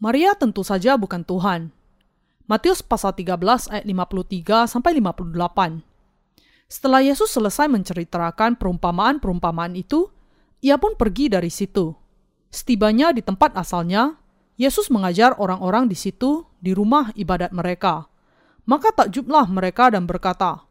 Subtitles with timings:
[0.00, 1.68] Maria tentu saja bukan Tuhan.
[2.48, 5.84] Matius pasal 13 ayat 53 sampai 58.
[6.72, 10.08] Setelah Yesus selesai menceritakan perumpamaan-perumpamaan itu,
[10.64, 11.92] ia pun pergi dari situ.
[12.48, 14.16] Setibanya di tempat asalnya,
[14.56, 18.08] Yesus mengajar orang-orang di situ di rumah ibadat mereka.
[18.64, 20.64] Maka takjublah mereka dan berkata,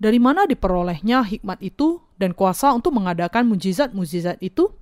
[0.00, 4.72] "Dari mana diperolehnya hikmat itu dan kuasa untuk mengadakan mujizat-mujizat itu?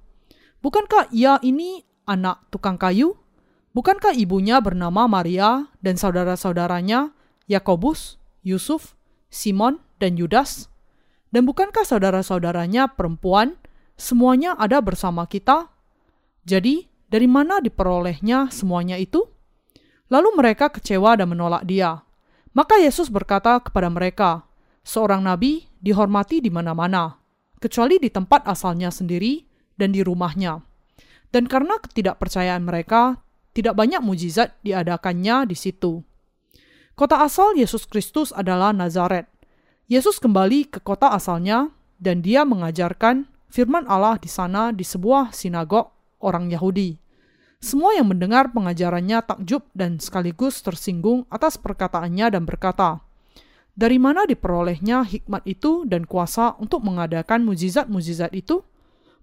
[0.63, 3.19] Bukankah ia ini anak tukang kayu?
[3.79, 7.15] Bukankah ibunya bernama Maria dan saudara-saudaranya
[7.47, 8.99] Yakobus, Yusuf,
[9.31, 10.67] Simon, dan Yudas?
[11.31, 13.55] Dan bukankah saudara-saudaranya perempuan
[13.95, 15.71] semuanya ada bersama kita?
[16.43, 19.23] Jadi, dari mana diperolehnya semuanya itu?
[20.11, 22.03] Lalu mereka kecewa dan menolak dia.
[22.59, 24.43] Maka Yesus berkata kepada mereka,
[24.83, 27.15] seorang nabi dihormati di mana-mana,
[27.63, 29.47] kecuali di tempat asalnya sendiri
[29.79, 30.67] dan di rumahnya.
[31.31, 36.05] Dan karena ketidakpercayaan mereka, tidak banyak mujizat diadakannya di situ.
[36.99, 39.31] Kota asal Yesus Kristus adalah Nazaret,
[39.89, 45.89] Yesus kembali ke kota asalnya dan dia mengajarkan firman Allah di sana di sebuah sinagog
[46.21, 47.01] orang Yahudi.
[47.57, 53.01] Semua yang mendengar pengajarannya takjub dan sekaligus tersinggung atas perkataannya dan berkata,
[53.75, 58.61] "Dari mana diperolehnya hikmat itu dan kuasa untuk mengadakan mujizat-mujizat itu?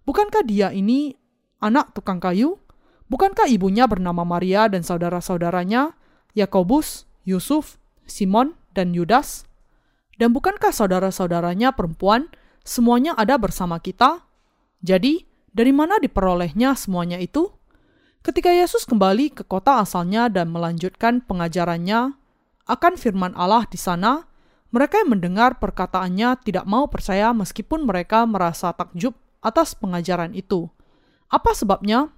[0.04, 1.14] Bukankah dia ini
[1.62, 2.58] anak tukang kayu?
[3.06, 5.94] Bukankah ibunya bernama Maria dan saudara-saudaranya
[6.34, 7.78] Yakobus, Yusuf,
[8.10, 9.46] Simon, dan Yudas?"
[10.16, 12.32] Dan bukankah saudara-saudaranya perempuan
[12.64, 14.24] semuanya ada bersama kita?
[14.80, 17.52] Jadi, dari mana diperolehnya semuanya itu?
[18.24, 22.18] Ketika Yesus kembali ke kota asalnya dan melanjutkan pengajarannya
[22.66, 24.26] akan firman Allah di sana,
[24.74, 29.14] mereka yang mendengar perkataannya tidak mau percaya meskipun mereka merasa takjub
[29.46, 30.68] atas pengajaran itu.
[31.30, 32.10] Apa sebabnya?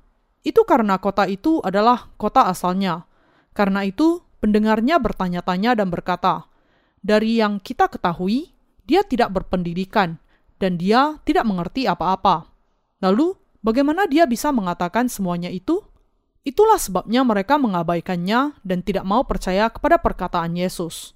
[0.48, 3.04] Itu karena kota itu adalah kota asalnya.
[3.52, 6.48] Karena itu, pendengarnya bertanya-tanya dan berkata,
[7.04, 8.56] dari yang kita ketahui,
[8.88, 10.24] dia tidak berpendidikan
[10.56, 12.48] dan dia tidak mengerti apa-apa.
[13.04, 15.84] Lalu, bagaimana dia bisa mengatakan semuanya itu?
[16.48, 21.12] Itulah sebabnya mereka mengabaikannya dan tidak mau percaya kepada perkataan Yesus.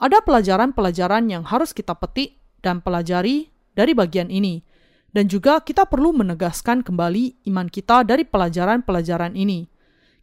[0.00, 4.64] Ada pelajaran-pelajaran yang harus kita petik dan pelajari dari bagian ini,
[5.12, 9.68] dan juga kita perlu menegaskan kembali iman kita dari pelajaran-pelajaran ini.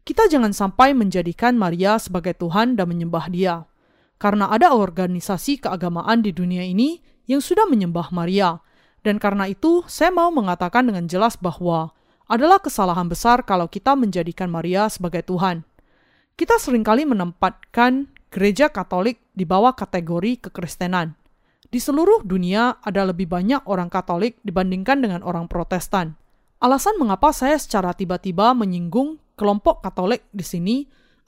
[0.01, 3.69] Kita jangan sampai menjadikan Maria sebagai Tuhan dan menyembah Dia
[4.19, 8.59] karena ada organisasi keagamaan di dunia ini yang sudah menyembah Maria.
[8.99, 11.95] Dan karena itu, saya mau mengatakan dengan jelas bahwa
[12.27, 15.63] adalah kesalahan besar kalau kita menjadikan Maria sebagai Tuhan.
[16.35, 21.18] Kita sering kali menempatkan gereja Katolik di bawah kategori kekristenan.
[21.69, 26.17] Di seluruh dunia ada lebih banyak orang Katolik dibandingkan dengan orang Protestan.
[26.57, 30.77] Alasan mengapa saya secara tiba-tiba menyinggung kelompok Katolik di sini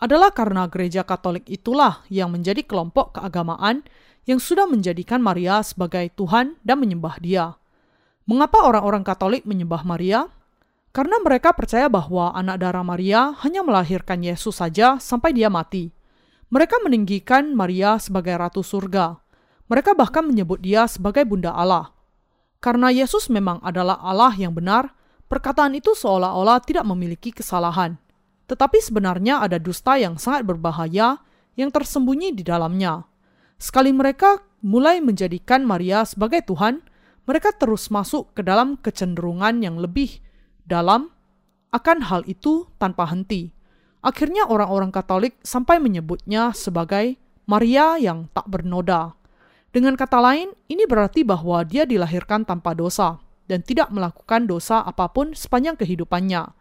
[0.02, 3.86] adalah karena gereja Katolik itulah yang menjadi kelompok keagamaan
[4.26, 7.54] yang sudah menjadikan Maria sebagai Tuhan dan menyembah Dia.
[8.26, 10.26] Mengapa orang-orang Katolik menyembah Maria?
[10.90, 15.94] Karena mereka percaya bahwa anak darah Maria hanya melahirkan Yesus saja sampai dia mati.
[16.52, 19.22] Mereka meninggikan Maria sebagai ratu surga.
[19.72, 21.96] Mereka bahkan menyebut dia sebagai Bunda Allah.
[22.60, 24.92] Karena Yesus memang adalah Allah yang benar,
[25.32, 27.96] perkataan itu seolah-olah tidak memiliki kesalahan.
[28.52, 31.24] Tetapi sebenarnya ada dusta yang sangat berbahaya
[31.56, 33.08] yang tersembunyi di dalamnya.
[33.56, 36.84] Sekali mereka mulai menjadikan Maria sebagai Tuhan,
[37.24, 40.20] mereka terus masuk ke dalam kecenderungan yang lebih
[40.68, 41.16] dalam
[41.72, 43.56] akan hal itu tanpa henti.
[44.04, 47.16] Akhirnya orang-orang Katolik sampai menyebutnya sebagai
[47.48, 49.21] Maria yang tak bernoda.
[49.72, 55.08] Dengan kata lain, ini berarti bahwa dia dilahirkan tanpa dosa dan tidak melakukan dosa apa
[55.12, 56.52] pun sepanjang kehidupannya.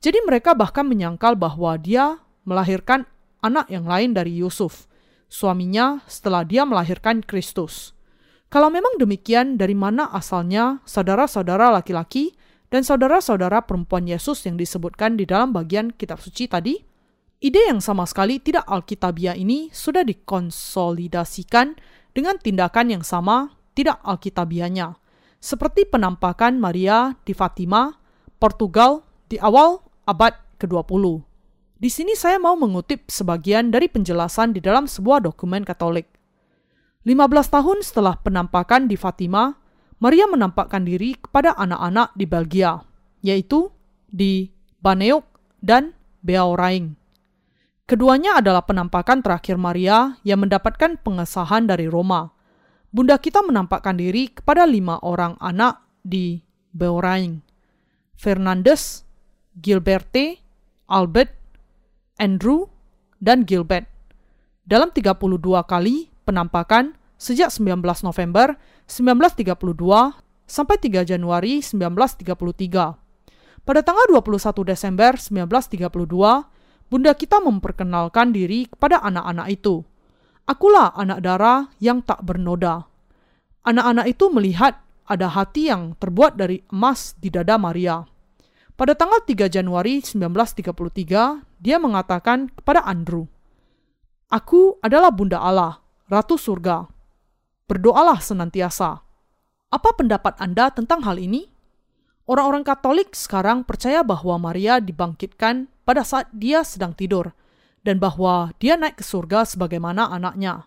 [0.00, 3.04] Jadi mereka bahkan menyangkal bahwa dia melahirkan
[3.44, 4.88] anak yang lain dari Yusuf,
[5.28, 7.92] suaminya setelah dia melahirkan Kristus.
[8.48, 12.32] Kalau memang demikian, dari mana asalnya saudara-saudara laki-laki
[12.72, 16.78] dan saudara-saudara perempuan Yesus yang disebutkan di dalam bagian kitab suci tadi?
[17.36, 21.76] Ide yang sama sekali tidak alkitabiah ini sudah dikonsolidasikan
[22.16, 24.96] dengan tindakan yang sama tidak alkitabiahnya,
[25.36, 27.92] seperti penampakan Maria di Fatima,
[28.40, 31.20] Portugal di awal abad ke-20.
[31.76, 36.08] Di sini saya mau mengutip sebagian dari penjelasan di dalam sebuah dokumen Katolik.
[37.04, 39.52] 15 tahun setelah penampakan di Fatima,
[40.00, 42.80] Maria menampakkan diri kepada anak-anak di Belgia,
[43.20, 43.68] yaitu
[44.08, 44.48] di
[44.80, 45.28] Baneuk
[45.60, 45.92] dan
[46.24, 46.96] Beauraing.
[47.86, 52.34] Keduanya adalah penampakan terakhir Maria yang mendapatkan pengesahan dari Roma.
[52.90, 56.42] Bunda kita menampakkan diri kepada lima orang anak di
[56.74, 57.46] Beauraing.
[58.18, 59.06] Fernandes,
[59.54, 60.42] Gilberte,
[60.90, 61.30] Albert,
[62.18, 62.66] Andrew,
[63.22, 63.86] dan Gilbert.
[64.66, 68.58] Dalam 32 kali penampakan sejak 19 November
[68.90, 69.46] 1932
[70.42, 73.62] sampai 3 Januari 1933.
[73.62, 76.55] Pada tanggal 21 Desember 1932,
[76.90, 79.82] bunda kita memperkenalkan diri kepada anak-anak itu.
[80.46, 82.86] Akulah anak darah yang tak bernoda.
[83.66, 88.06] Anak-anak itu melihat ada hati yang terbuat dari emas di dada Maria.
[88.76, 93.26] Pada tanggal 3 Januari 1933, dia mengatakan kepada Andrew,
[94.26, 95.80] Aku adalah Bunda Allah,
[96.10, 96.86] Ratu Surga.
[97.70, 99.02] Berdoalah senantiasa.
[99.70, 101.50] Apa pendapat Anda tentang hal ini?
[102.26, 107.30] Orang-orang Katolik sekarang percaya bahwa Maria dibangkitkan pada saat dia sedang tidur
[107.86, 110.66] dan bahwa dia naik ke surga sebagaimana anaknya.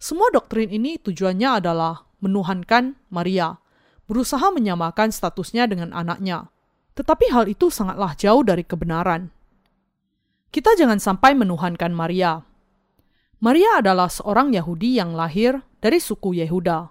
[0.00, 3.60] Semua doktrin ini tujuannya adalah menuhankan Maria,
[4.08, 6.48] berusaha menyamakan statusnya dengan anaknya.
[6.96, 9.28] Tetapi hal itu sangatlah jauh dari kebenaran.
[10.48, 12.40] Kita jangan sampai menuhankan Maria.
[13.44, 16.88] Maria adalah seorang Yahudi yang lahir dari suku Yehuda.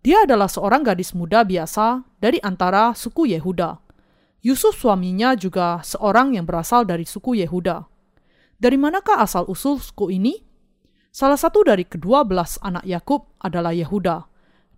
[0.00, 3.76] Dia adalah seorang gadis muda biasa dari antara suku Yehuda.
[4.42, 7.86] Yusuf suaminya juga seorang yang berasal dari suku Yehuda.
[8.58, 10.42] Dari manakah asal-usul suku ini?
[11.14, 14.26] Salah satu dari kedua belas anak Yakub adalah Yehuda,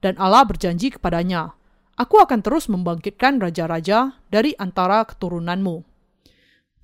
[0.05, 1.56] dan Allah berjanji kepadanya,
[1.96, 5.81] Aku akan terus membangkitkan raja-raja dari antara keturunanmu.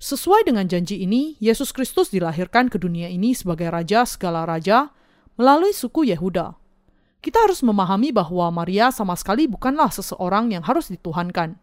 [0.01, 4.89] Sesuai dengan janji ini, Yesus Kristus dilahirkan ke dunia ini sebagai raja segala raja
[5.37, 6.57] melalui suku Yehuda.
[7.21, 11.61] Kita harus memahami bahwa Maria sama sekali bukanlah seseorang yang harus dituhankan.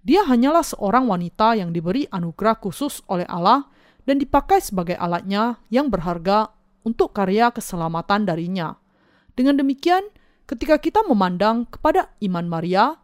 [0.00, 3.68] Dia hanyalah seorang wanita yang diberi anugerah khusus oleh Allah
[4.08, 8.80] dan dipakai sebagai alatnya yang berharga untuk karya keselamatan darinya.
[9.36, 10.08] Dengan demikian,
[10.48, 12.96] ketika kita memandang kepada iman Maria,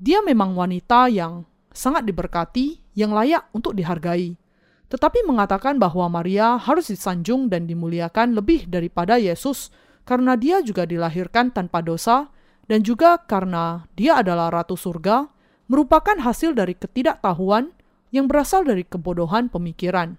[0.00, 4.40] dia memang wanita yang sangat diberkati, yang layak untuk dihargai.
[4.88, 9.68] Tetapi mengatakan bahwa Maria harus disanjung dan dimuliakan lebih daripada Yesus
[10.08, 12.32] karena dia juga dilahirkan tanpa dosa
[12.64, 15.28] dan juga karena dia adalah ratu surga,
[15.68, 17.70] merupakan hasil dari ketidaktahuan
[18.10, 20.16] yang berasal dari kebodohan pemikiran.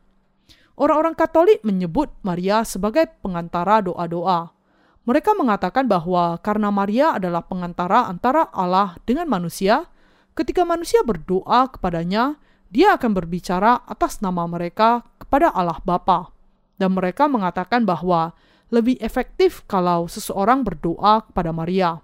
[0.79, 4.55] Orang-orang Katolik menyebut Maria sebagai pengantara doa-doa.
[5.03, 9.89] Mereka mengatakan bahwa karena Maria adalah pengantara antara Allah dengan manusia,
[10.37, 16.31] ketika manusia berdoa kepadanya, dia akan berbicara atas nama mereka kepada Allah Bapa.
[16.79, 18.31] Dan mereka mengatakan bahwa
[18.69, 21.99] lebih efektif kalau seseorang berdoa kepada Maria.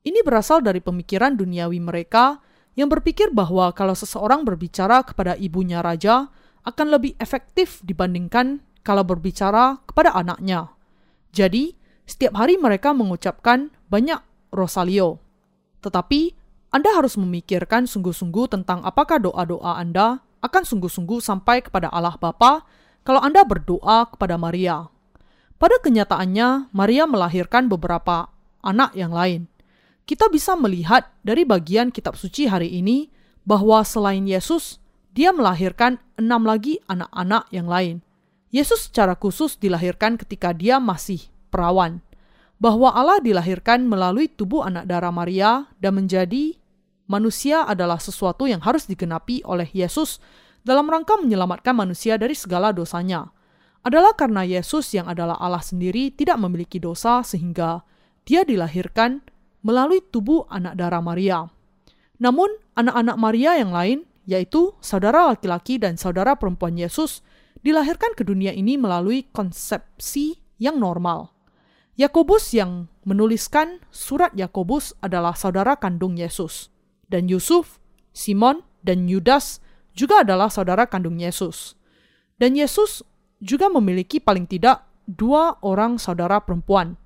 [0.00, 2.40] Ini berasal dari pemikiran duniawi mereka
[2.78, 6.30] yang berpikir bahwa kalau seseorang berbicara kepada ibunya raja
[6.62, 10.72] akan lebih efektif dibandingkan kalau berbicara kepada anaknya.
[11.30, 14.18] Jadi, setiap hari mereka mengucapkan banyak
[14.50, 15.22] Rosalio.
[15.80, 16.34] Tetapi,
[16.70, 22.64] Anda harus memikirkan sungguh-sungguh tentang apakah doa-doa Anda akan sungguh-sungguh sampai kepada Allah Bapa
[23.02, 24.88] kalau Anda berdoa kepada Maria.
[25.60, 28.32] Pada kenyataannya, Maria melahirkan beberapa
[28.64, 29.44] anak yang lain.
[30.04, 33.08] Kita bisa melihat dari bagian kitab suci hari ini
[33.46, 37.96] bahwa selain Yesus, dia melahirkan enam lagi anak-anak yang lain.
[38.50, 42.02] Yesus secara khusus dilahirkan ketika dia masih perawan.
[42.60, 46.58] Bahwa Allah dilahirkan melalui tubuh anak darah Maria dan menjadi
[47.08, 50.20] manusia adalah sesuatu yang harus digenapi oleh Yesus
[50.60, 53.32] dalam rangka menyelamatkan manusia dari segala dosanya
[53.80, 57.80] adalah karena Yesus yang adalah Allah sendiri tidak memiliki dosa sehingga
[58.28, 59.24] dia dilahirkan
[59.60, 61.48] melalui tubuh anak darah Maria.
[62.20, 67.24] Namun, anak-anak Maria yang lain, yaitu saudara laki-laki dan saudara perempuan Yesus,
[67.64, 71.32] dilahirkan ke dunia ini melalui konsepsi yang normal.
[71.96, 76.72] Yakobus yang menuliskan surat Yakobus adalah saudara kandung Yesus,
[77.08, 77.80] dan Yusuf,
[78.16, 79.60] Simon, dan Yudas
[79.92, 81.76] juga adalah saudara kandung Yesus.
[82.40, 83.04] Dan Yesus
[83.40, 86.96] juga memiliki paling tidak dua orang saudara perempuan.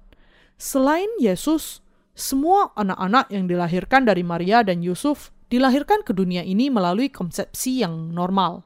[0.55, 1.83] Selain Yesus,
[2.15, 8.15] semua anak-anak yang dilahirkan dari Maria dan Yusuf dilahirkan ke dunia ini melalui konsepsi yang
[8.15, 8.63] normal.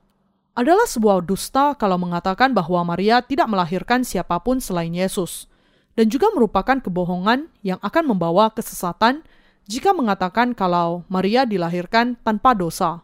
[0.52, 5.48] Adalah sebuah dusta kalau mengatakan bahwa Maria tidak melahirkan siapa pun selain Yesus,
[5.96, 9.24] dan juga merupakan kebohongan yang akan membawa kesesatan
[9.64, 13.00] jika mengatakan kalau Maria dilahirkan tanpa dosa.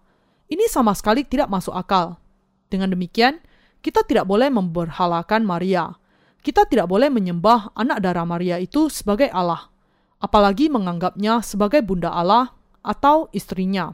[0.49, 2.21] Ini sama sekali tidak masuk akal.
[2.69, 3.41] Dengan demikian,
[3.81, 5.97] kita tidak boleh memberhalakan Maria.
[6.45, 9.74] Kita tidak boleh menyembah anak darah Maria itu sebagai Allah,
[10.25, 13.93] apalagi menganggapnya sebagai bunda Allah atau istrinya.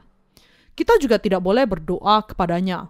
[0.78, 2.86] Kita juga tidak boleh berdoa kepadanya.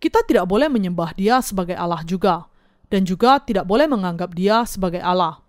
[0.00, 2.48] Kita tidak boleh menyembah dia sebagai Allah juga,
[2.88, 5.44] dan juga tidak boleh menganggap dia sebagai Allah.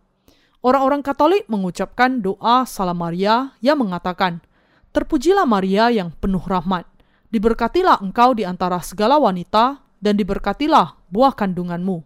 [0.59, 4.43] Orang-orang Katolik mengucapkan doa Salam Maria yang mengatakan,
[4.91, 6.83] Terpujilah Maria yang penuh rahmat,
[7.31, 12.03] diberkatilah engkau di antara segala wanita, dan diberkatilah buah kandunganmu,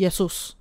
[0.00, 0.56] Yesus.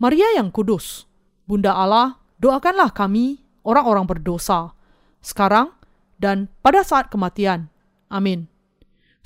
[0.00, 1.06] Maria yang kudus,
[1.46, 4.72] Bunda Allah, doakanlah kami, orang-orang berdosa,
[5.20, 5.74] sekarang
[6.16, 7.68] dan pada saat kematian.
[8.08, 8.46] Amin.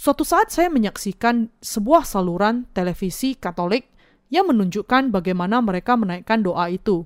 [0.01, 3.85] Suatu saat saya menyaksikan sebuah saluran televisi Katolik
[4.33, 7.05] yang menunjukkan bagaimana mereka menaikkan doa itu.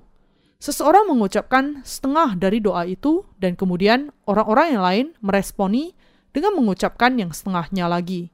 [0.63, 5.91] Seseorang mengucapkan setengah dari doa itu, dan kemudian orang-orang yang lain meresponi
[6.31, 8.31] dengan mengucapkan yang setengahnya lagi.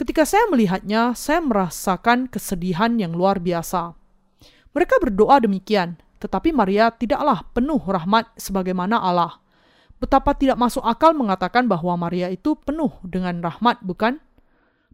[0.00, 3.92] Ketika saya melihatnya, saya merasakan kesedihan yang luar biasa.
[4.72, 9.40] Mereka berdoa demikian, tetapi Maria tidaklah penuh rahmat sebagaimana Allah.
[10.00, 14.20] Betapa tidak masuk akal mengatakan bahwa Maria itu penuh dengan rahmat, bukan?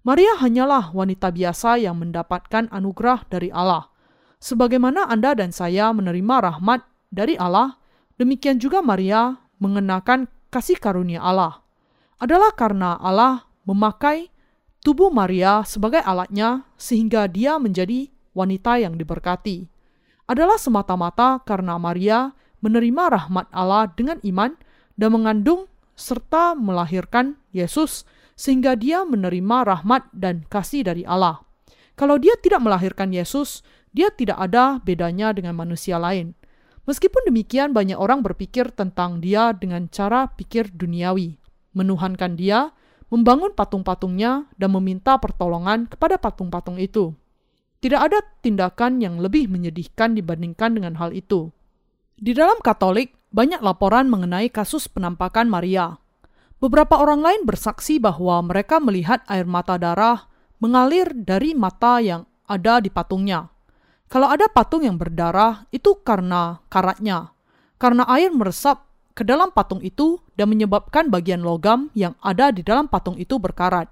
[0.06, 3.90] Maria hanyalah wanita biasa yang mendapatkan anugerah dari Allah.
[4.38, 7.74] Sebagaimana Anda dan saya menerima rahmat dari Allah,
[8.18, 11.62] demikian juga Maria mengenakan kasih karunia Allah.
[12.22, 14.30] Adalah karena Allah memakai
[14.86, 19.75] tubuh Maria sebagai alatnya sehingga dia menjadi wanita yang diberkati.
[20.26, 24.58] Adalah semata-mata karena Maria menerima rahmat Allah dengan iman
[24.98, 28.02] dan mengandung serta melahirkan Yesus
[28.36, 31.40] sehingga dia menerima rahmat dan kasih dari Allah.
[31.96, 33.64] Kalau dia tidak melahirkan Yesus,
[33.96, 36.36] dia tidak ada bedanya dengan manusia lain.
[36.84, 41.40] Meskipun demikian, banyak orang berpikir tentang dia dengan cara pikir duniawi,
[41.72, 42.70] menuhankan dia,
[43.08, 47.16] membangun patung-patungnya, dan meminta pertolongan kepada patung-patung itu.
[47.86, 51.54] Tidak ada tindakan yang lebih menyedihkan dibandingkan dengan hal itu.
[52.18, 55.94] Di dalam Katolik, banyak laporan mengenai kasus penampakan Maria.
[56.58, 60.26] Beberapa orang lain bersaksi bahwa mereka melihat air mata darah
[60.58, 63.54] mengalir dari mata yang ada di patungnya.
[64.10, 67.38] Kalau ada patung yang berdarah, itu karena karatnya.
[67.78, 68.82] Karena air meresap
[69.14, 73.86] ke dalam patung itu dan menyebabkan bagian logam yang ada di dalam patung itu berkarat.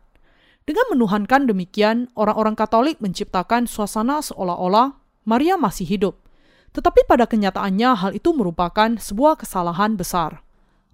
[0.65, 4.97] Dengan menuhankan demikian, orang-orang Katolik menciptakan suasana seolah-olah
[5.29, 6.25] Maria masih hidup.
[6.73, 10.41] Tetapi pada kenyataannya hal itu merupakan sebuah kesalahan besar.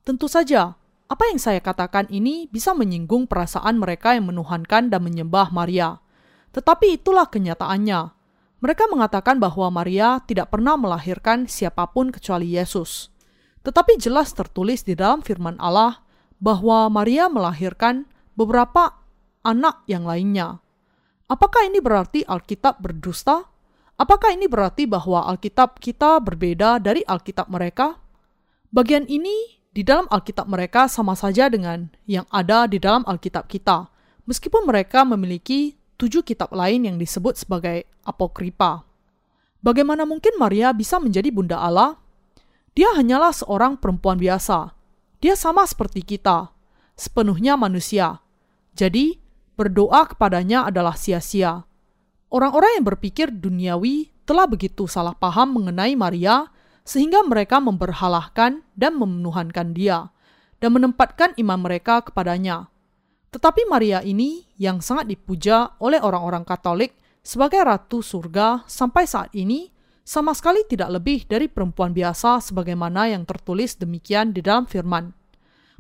[0.03, 0.75] Tentu saja,
[1.07, 6.03] apa yang saya katakan ini bisa menyinggung perasaan mereka yang menuhankan dan menyembah Maria.
[6.51, 8.11] Tetapi itulah kenyataannya.
[8.61, 13.09] Mereka mengatakan bahwa Maria tidak pernah melahirkan siapa pun kecuali Yesus.
[13.63, 16.03] Tetapi jelas tertulis di dalam firman Allah
[16.43, 18.05] bahwa Maria melahirkan
[18.37, 19.00] beberapa
[19.45, 20.61] anak yang lainnya.
[21.31, 23.47] Apakah ini berarti Alkitab berdusta?
[24.01, 28.01] Apakah ini berarti bahwa Alkitab kita berbeda dari Alkitab mereka?
[28.73, 33.87] Bagian ini di dalam Alkitab mereka sama saja dengan yang ada di dalam Alkitab kita,
[34.27, 38.83] meskipun mereka memiliki tujuh kitab lain yang disebut sebagai apokripa.
[39.61, 42.01] Bagaimana mungkin Maria bisa menjadi Bunda Allah?
[42.73, 44.73] Dia hanyalah seorang perempuan biasa.
[45.21, 46.49] Dia sama seperti kita,
[46.97, 48.25] sepenuhnya manusia.
[48.73, 49.21] Jadi,
[49.61, 51.69] berdoa kepadanya adalah sia-sia.
[52.33, 56.49] Orang-orang yang berpikir duniawi telah begitu salah paham mengenai Maria
[56.81, 60.09] sehingga mereka memberhalahkan dan memenuhankan dia
[60.65, 62.73] dan menempatkan iman mereka kepadanya.
[63.37, 69.69] Tetapi Maria ini yang sangat dipuja oleh orang-orang Katolik sebagai ratu surga sampai saat ini
[70.01, 75.13] sama sekali tidak lebih dari perempuan biasa sebagaimana yang tertulis demikian di dalam firman.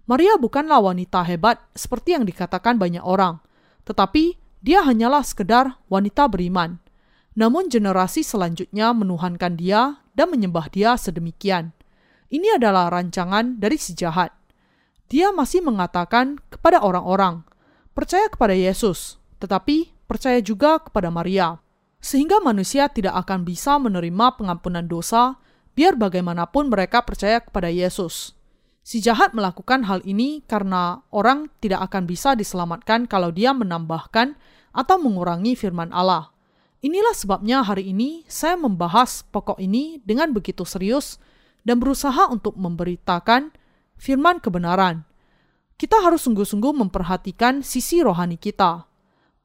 [0.05, 3.43] Maria bukanlah wanita hebat seperti yang dikatakan banyak orang,
[3.85, 6.81] tetapi dia hanyalah sekedar wanita beriman.
[7.33, 11.73] Namun generasi selanjutnya menuhankan dia dan menyembah dia sedemikian.
[12.31, 14.31] Ini adalah rancangan dari si jahat.
[15.11, 17.43] Dia masih mengatakan kepada orang-orang,
[17.97, 21.59] percaya kepada Yesus, tetapi percaya juga kepada Maria.
[21.99, 25.37] Sehingga manusia tidak akan bisa menerima pengampunan dosa
[25.75, 28.40] biar bagaimanapun mereka percaya kepada Yesus.
[28.91, 34.35] Si jahat melakukan hal ini karena orang tidak akan bisa diselamatkan kalau dia menambahkan
[34.75, 36.35] atau mengurangi firman Allah.
[36.83, 41.23] Inilah sebabnya hari ini saya membahas pokok ini dengan begitu serius
[41.63, 43.55] dan berusaha untuk memberitakan
[43.95, 45.07] firman kebenaran.
[45.79, 48.91] Kita harus sungguh-sungguh memperhatikan sisi rohani kita.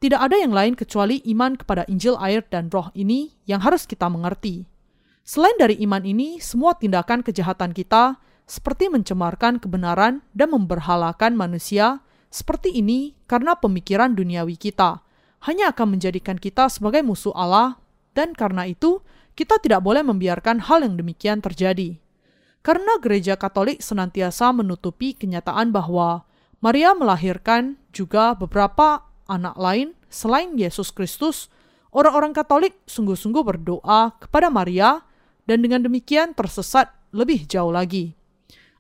[0.02, 4.10] Tidak ada yang lain kecuali iman kepada Injil air dan roh ini yang harus kita
[4.10, 4.66] mengerti.
[5.22, 12.78] Selain dari iman ini, semua tindakan kejahatan kita seperti mencemarkan kebenaran dan memberhalakan manusia seperti
[12.78, 15.02] ini karena pemikiran duniawi kita.
[15.46, 17.78] Hanya akan menjadikan kita sebagai musuh Allah
[18.18, 19.02] dan karena itu
[19.38, 21.98] kita tidak boleh membiarkan hal yang demikian terjadi.
[22.66, 26.26] Karena gereja Katolik senantiasa menutupi kenyataan bahwa
[26.66, 31.54] Maria melahirkan juga beberapa anak lain selain Yesus Kristus,
[31.94, 35.06] orang-orang Katolik sungguh-sungguh berdoa kepada Maria
[35.46, 38.18] dan dengan demikian tersesat lebih jauh lagi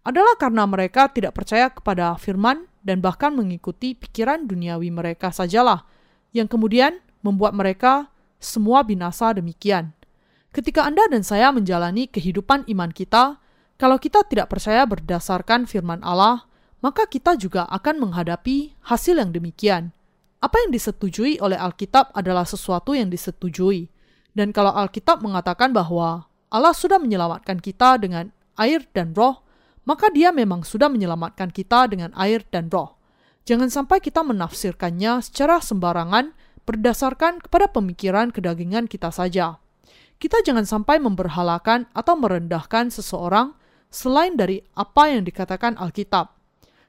[0.06, 5.90] adalah karena mereka tidak percaya kepada firman dan bahkan mengikuti pikiran duniawi mereka sajalah,
[6.30, 9.98] yang kemudian membuat mereka semua binasa demikian.
[10.54, 13.42] Ketika Anda dan saya menjalani kehidupan iman kita,
[13.76, 16.48] kalau kita tidak percaya berdasarkan firman Allah,
[16.80, 19.90] maka kita juga akan menghadapi hasil yang demikian.
[20.40, 23.90] Apa yang disetujui oleh Alkitab adalah sesuatu yang disetujui.
[24.38, 28.30] Dan kalau Alkitab mengatakan bahwa Allah sudah menyelamatkan kita dengan
[28.62, 29.42] air dan roh,
[29.86, 32.98] maka dia memang sudah menyelamatkan kita dengan air dan roh.
[33.46, 36.34] Jangan sampai kita menafsirkannya secara sembarangan
[36.66, 39.62] berdasarkan kepada pemikiran kedagingan kita saja.
[40.18, 43.54] Kita jangan sampai memberhalakan atau merendahkan seseorang
[43.94, 46.34] selain dari apa yang dikatakan Alkitab.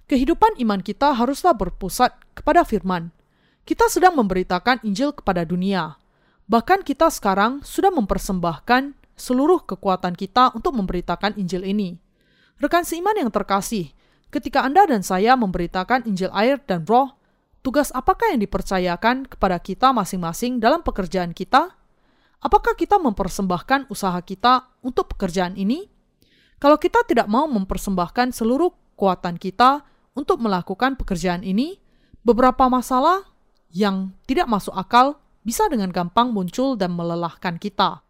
[0.08, 3.12] Kehidupan iman kita haruslah berpusat kepada firman.
[3.66, 5.98] Kita sedang memberitakan Injil kepada dunia.
[6.46, 12.05] Bahkan kita sekarang sudah mempersembahkan seluruh kekuatan kita untuk memberitakan Injil ini.
[12.56, 13.92] Rekan seiman yang terkasih,
[14.32, 17.12] ketika Anda dan saya memberitakan Injil air dan roh,
[17.60, 21.76] tugas apakah yang dipercayakan kepada kita masing-masing dalam pekerjaan kita?
[22.40, 25.84] Apakah kita mempersembahkan usaha kita untuk pekerjaan ini?
[26.56, 29.84] Kalau kita tidak mau mempersembahkan seluruh kekuatan kita
[30.16, 31.76] untuk melakukan pekerjaan ini,
[32.24, 33.28] beberapa masalah
[33.68, 38.00] yang tidak masuk akal bisa dengan gampang muncul dan melelahkan kita.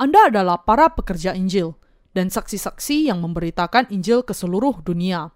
[0.00, 1.76] Anda adalah para pekerja Injil,
[2.16, 5.30] dan saksi-saksi yang memberitakan Injil ke seluruh dunia.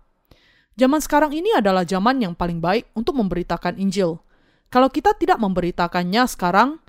[0.74, 4.18] Zaman sekarang ini adalah zaman yang paling baik untuk memberitakan Injil.
[4.74, 6.82] Kalau kita tidak memberitakannya sekarang,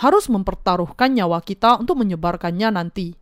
[0.00, 3.16] harus mempertaruhkan nyawa kita untuk menyebarkannya nanti.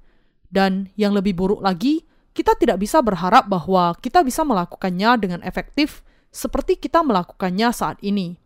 [0.47, 6.07] Dan yang lebih buruk lagi, kita tidak bisa berharap bahwa kita bisa melakukannya dengan efektif
[6.35, 8.39] seperti kita melakukannya saat ini.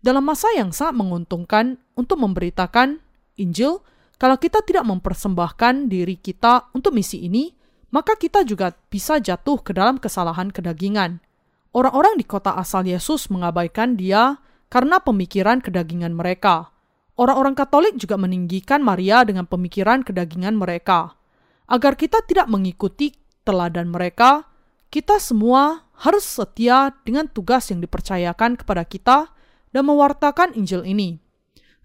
[0.00, 3.00] Dalam masa yang sangat menguntungkan untuk memberitakan
[3.36, 3.84] Injil,
[4.20, 7.56] kalau kita tidak mempersembahkan diri kita untuk misi ini,
[7.88, 11.24] maka kita juga bisa jatuh ke dalam kesalahan kedagingan.
[11.72, 14.36] Orang-orang di kota asal Yesus mengabaikan dia
[14.68, 16.68] karena pemikiran kedagingan mereka.
[17.16, 21.16] Orang-orang Katolik juga meninggikan Maria dengan pemikiran kedagingan mereka.
[21.64, 23.16] Agar kita tidak mengikuti
[23.48, 24.44] teladan mereka,
[24.92, 29.32] kita semua harus setia dengan tugas yang dipercayakan kepada kita
[29.72, 31.16] dan mewartakan Injil ini.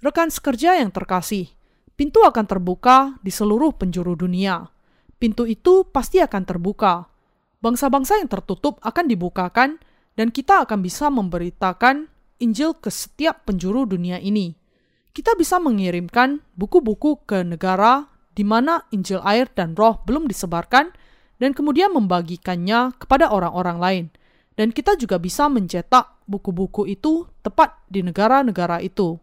[0.03, 1.55] Rekan sekerja yang terkasih,
[1.95, 4.67] pintu akan terbuka di seluruh penjuru dunia.
[5.15, 7.07] Pintu itu pasti akan terbuka.
[7.63, 9.79] Bangsa-bangsa yang tertutup akan dibukakan,
[10.15, 12.07] dan kita akan bisa memberitakan
[12.39, 14.55] Injil ke setiap penjuru dunia ini.
[15.15, 20.91] Kita bisa mengirimkan buku-buku ke negara di mana Injil air dan roh belum disebarkan,
[21.39, 24.05] dan kemudian membagikannya kepada orang-orang lain.
[24.55, 29.19] Dan kita juga bisa mencetak buku-buku itu tepat di negara-negara itu.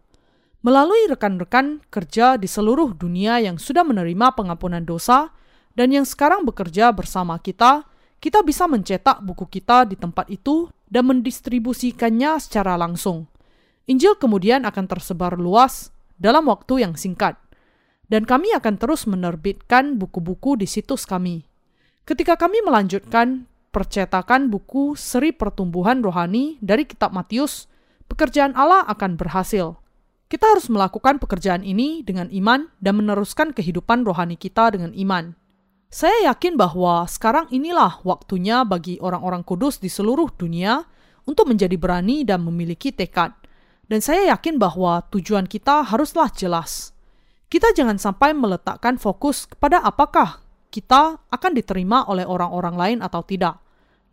[0.62, 5.34] Melalui rekan-rekan kerja di seluruh dunia yang sudah menerima pengampunan dosa
[5.74, 7.82] dan yang sekarang bekerja bersama kita,
[8.22, 13.26] kita bisa mencetak buku kita di tempat itu dan mendistribusikannya secara langsung.
[13.90, 17.34] Injil kemudian akan tersebar luas dalam waktu yang singkat,
[18.06, 21.42] dan kami akan terus menerbitkan buku-buku di situs kami.
[22.06, 27.66] Ketika kami melanjutkan percetakan buku seri pertumbuhan rohani dari Kitab Matius,
[28.06, 29.81] pekerjaan Allah akan berhasil.
[30.32, 35.36] Kita harus melakukan pekerjaan ini dengan iman dan meneruskan kehidupan rohani kita dengan iman.
[35.92, 40.88] Saya yakin bahwa sekarang inilah waktunya bagi orang-orang kudus di seluruh dunia
[41.28, 43.36] untuk menjadi berani dan memiliki tekad.
[43.84, 46.96] Dan saya yakin bahwa tujuan kita haruslah jelas.
[47.52, 50.40] Kita jangan sampai meletakkan fokus kepada apakah
[50.72, 53.60] kita akan diterima oleh orang-orang lain atau tidak.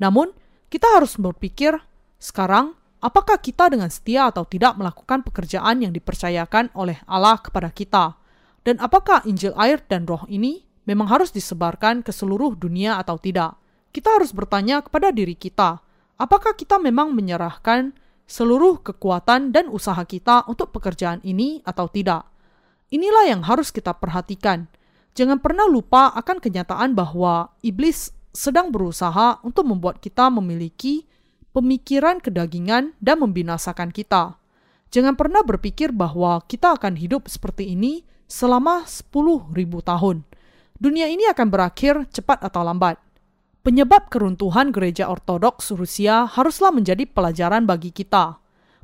[0.03, 0.35] Namun,
[0.67, 1.79] kita harus berpikir
[2.19, 8.19] sekarang apakah kita dengan setia atau tidak melakukan pekerjaan yang dipercayakan oleh Allah kepada kita,
[8.63, 13.57] dan apakah Injil air dan roh ini memang harus disebarkan ke seluruh dunia atau tidak.
[13.89, 15.81] Kita harus bertanya kepada diri kita,
[16.21, 17.95] apakah kita memang menyerahkan
[18.29, 22.29] seluruh kekuatan dan usaha kita untuk pekerjaan ini atau tidak.
[22.93, 24.69] Inilah yang harus kita perhatikan.
[25.17, 31.08] Jangan pernah lupa akan kenyataan bahwa iblis sedang berusaha untuk membuat kita memiliki
[31.55, 34.37] pemikiran kedagingan dan membinasakan kita.
[34.89, 39.53] Jangan pernah berpikir bahwa kita akan hidup seperti ini selama 10.000
[39.85, 40.25] tahun.
[40.79, 42.97] Dunia ini akan berakhir cepat atau lambat.
[43.59, 48.39] Penyebab keruntuhan gereja ortodoks Rusia haruslah menjadi pelajaran bagi kita.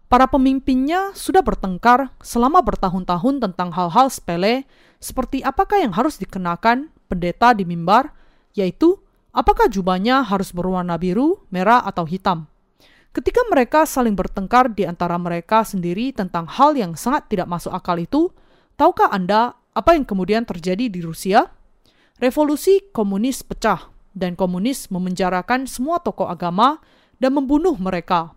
[0.05, 4.69] Para pemimpinnya sudah bertengkar selama bertahun-tahun tentang hal-hal sepele
[5.01, 8.13] seperti apakah yang harus dikenakan pendeta di mimbar,
[8.53, 8.99] yaitu
[9.33, 12.45] apakah jubahnya harus berwarna biru, merah, atau hitam.
[13.15, 17.95] Ketika mereka saling bertengkar di antara mereka sendiri tentang hal yang sangat tidak masuk akal
[17.95, 18.27] itu,
[18.75, 21.47] tahukah Anda apa yang kemudian terjadi di Rusia?
[22.19, 26.83] Revolusi komunis pecah dan komunis memenjarakan semua tokoh agama
[27.15, 28.35] dan membunuh mereka.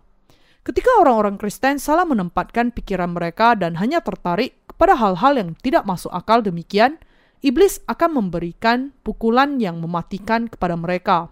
[0.63, 6.11] Ketika orang-orang Kristen salah menempatkan pikiran mereka dan hanya tertarik kepada hal-hal yang tidak masuk
[6.15, 7.03] akal demikian,
[7.43, 11.27] iblis akan memberikan pukulan yang mematikan kepada mereka.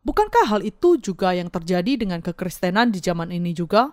[0.00, 3.92] Bukankah hal itu juga yang terjadi dengan kekristenan di zaman ini juga?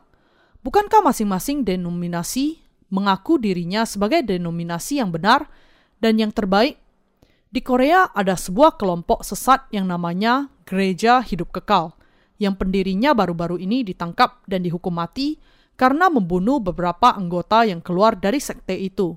[0.63, 5.52] Bukankah masing-masing denominasi mengaku dirinya sebagai denominasi yang benar
[6.00, 6.80] dan yang terbaik?
[7.52, 11.91] Di Korea ada sebuah kelompok sesat yang namanya Gereja Hidup Kekal,
[12.39, 15.39] yang pendirinya baru-baru ini ditangkap dan dihukum mati
[15.76, 19.15] karena membunuh beberapa anggota yang keluar dari sekte itu.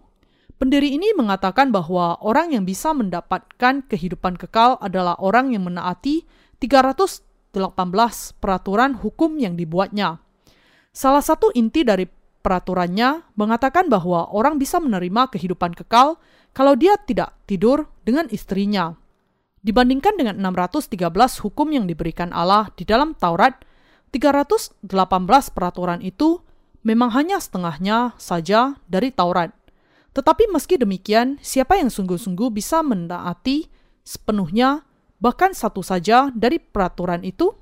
[0.61, 6.27] Pendiri ini mengatakan bahwa orang yang bisa mendapatkan kehidupan kekal adalah orang yang menaati
[6.61, 7.57] 318
[8.39, 10.21] peraturan hukum yang dibuatnya.
[10.93, 12.05] Salah satu inti dari
[12.41, 16.21] peraturannya mengatakan bahwa orang bisa menerima kehidupan kekal
[16.53, 18.97] kalau dia tidak tidur dengan istrinya.
[19.61, 20.97] Dibandingkan dengan 613
[21.45, 23.61] hukum yang diberikan Allah di dalam Taurat,
[24.11, 24.81] 318
[25.53, 26.41] peraturan itu
[26.81, 29.53] memang hanya setengahnya saja dari Taurat.
[30.11, 33.71] Tetapi meski demikian, siapa yang sungguh-sungguh bisa menaati
[34.03, 34.83] sepenuhnya
[35.21, 37.53] bahkan satu saja dari peraturan itu?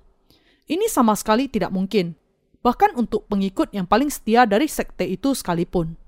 [0.70, 2.14] Ini sama sekali tidak mungkin,
[2.62, 5.98] bahkan untuk pengikut yang paling setia dari sekte itu sekalipun.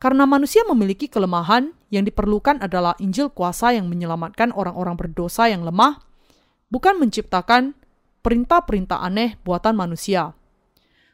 [0.00, 6.00] Karena manusia memiliki kelemahan, yang diperlukan adalah Injil kuasa yang menyelamatkan orang-orang berdosa yang lemah,
[6.72, 7.76] bukan menciptakan
[8.24, 10.32] perintah-perintah aneh buatan manusia.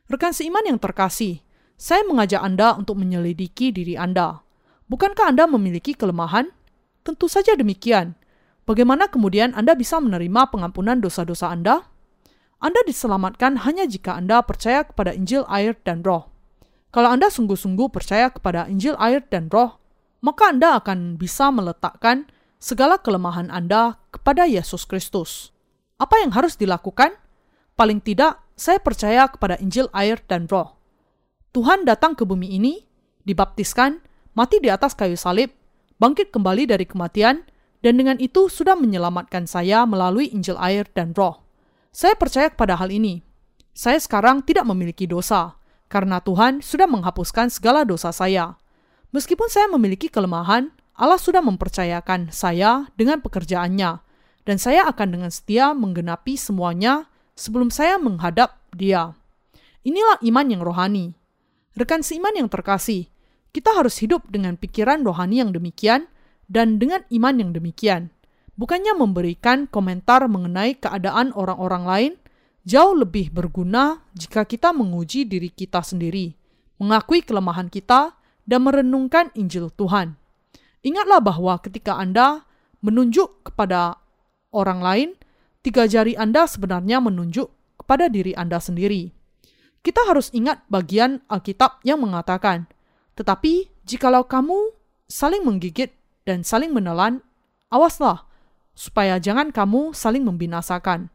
[0.06, 1.42] Rekan seiman yang terkasih,
[1.74, 4.38] saya mengajak Anda untuk menyelidiki diri Anda.
[4.86, 6.54] Bukankah Anda memiliki kelemahan?
[7.02, 8.14] Tentu saja demikian.
[8.66, 11.86] Bagaimana kemudian Anda bisa menerima pengampunan dosa-dosa Anda?
[12.58, 16.26] Anda diselamatkan hanya jika Anda percaya kepada Injil air dan roh.
[16.90, 19.78] Kalau Anda sungguh-sungguh percaya kepada Injil air dan roh,
[20.18, 22.26] maka Anda akan bisa meletakkan
[22.58, 25.54] segala kelemahan Anda kepada Yesus Kristus.
[26.02, 27.14] Apa yang harus dilakukan?
[27.78, 30.74] Paling tidak, saya percaya kepada Injil air dan roh.
[31.54, 32.82] Tuhan datang ke bumi ini,
[33.22, 34.02] dibaptiskan,
[34.34, 35.54] mati di atas kayu salib,
[36.02, 37.46] bangkit kembali dari kematian,
[37.86, 41.46] dan dengan itu sudah menyelamatkan saya melalui Injil air dan roh.
[41.94, 43.22] Saya percaya kepada hal ini.
[43.78, 45.54] Saya sekarang tidak memiliki dosa,
[45.86, 48.58] karena Tuhan sudah menghapuskan segala dosa saya.
[49.14, 54.02] Meskipun saya memiliki kelemahan, Allah sudah mempercayakan saya dengan pekerjaannya,
[54.42, 57.06] dan saya akan dengan setia menggenapi semuanya
[57.38, 59.14] sebelum saya menghadap dia.
[59.86, 61.14] Inilah iman yang rohani.
[61.78, 63.06] Rekan seiman yang terkasih,
[63.54, 66.10] kita harus hidup dengan pikiran rohani yang demikian,
[66.46, 68.14] dan dengan iman yang demikian,
[68.54, 72.12] bukannya memberikan komentar mengenai keadaan orang-orang lain,
[72.66, 76.34] jauh lebih berguna jika kita menguji diri kita sendiri,
[76.78, 78.14] mengakui kelemahan kita,
[78.46, 80.14] dan merenungkan Injil Tuhan.
[80.86, 82.46] Ingatlah bahwa ketika Anda
[82.78, 83.98] menunjuk kepada
[84.54, 85.08] orang lain,
[85.66, 87.50] tiga jari Anda sebenarnya menunjuk
[87.82, 89.10] kepada diri Anda sendiri.
[89.82, 92.70] Kita harus ingat bagian Alkitab yang mengatakan,
[93.18, 94.74] "Tetapi jikalau kamu
[95.10, 95.90] saling menggigit
[96.26, 97.22] dan saling menelan,
[97.70, 98.26] awaslah,
[98.74, 101.08] supaya jangan kamu saling membinasakan.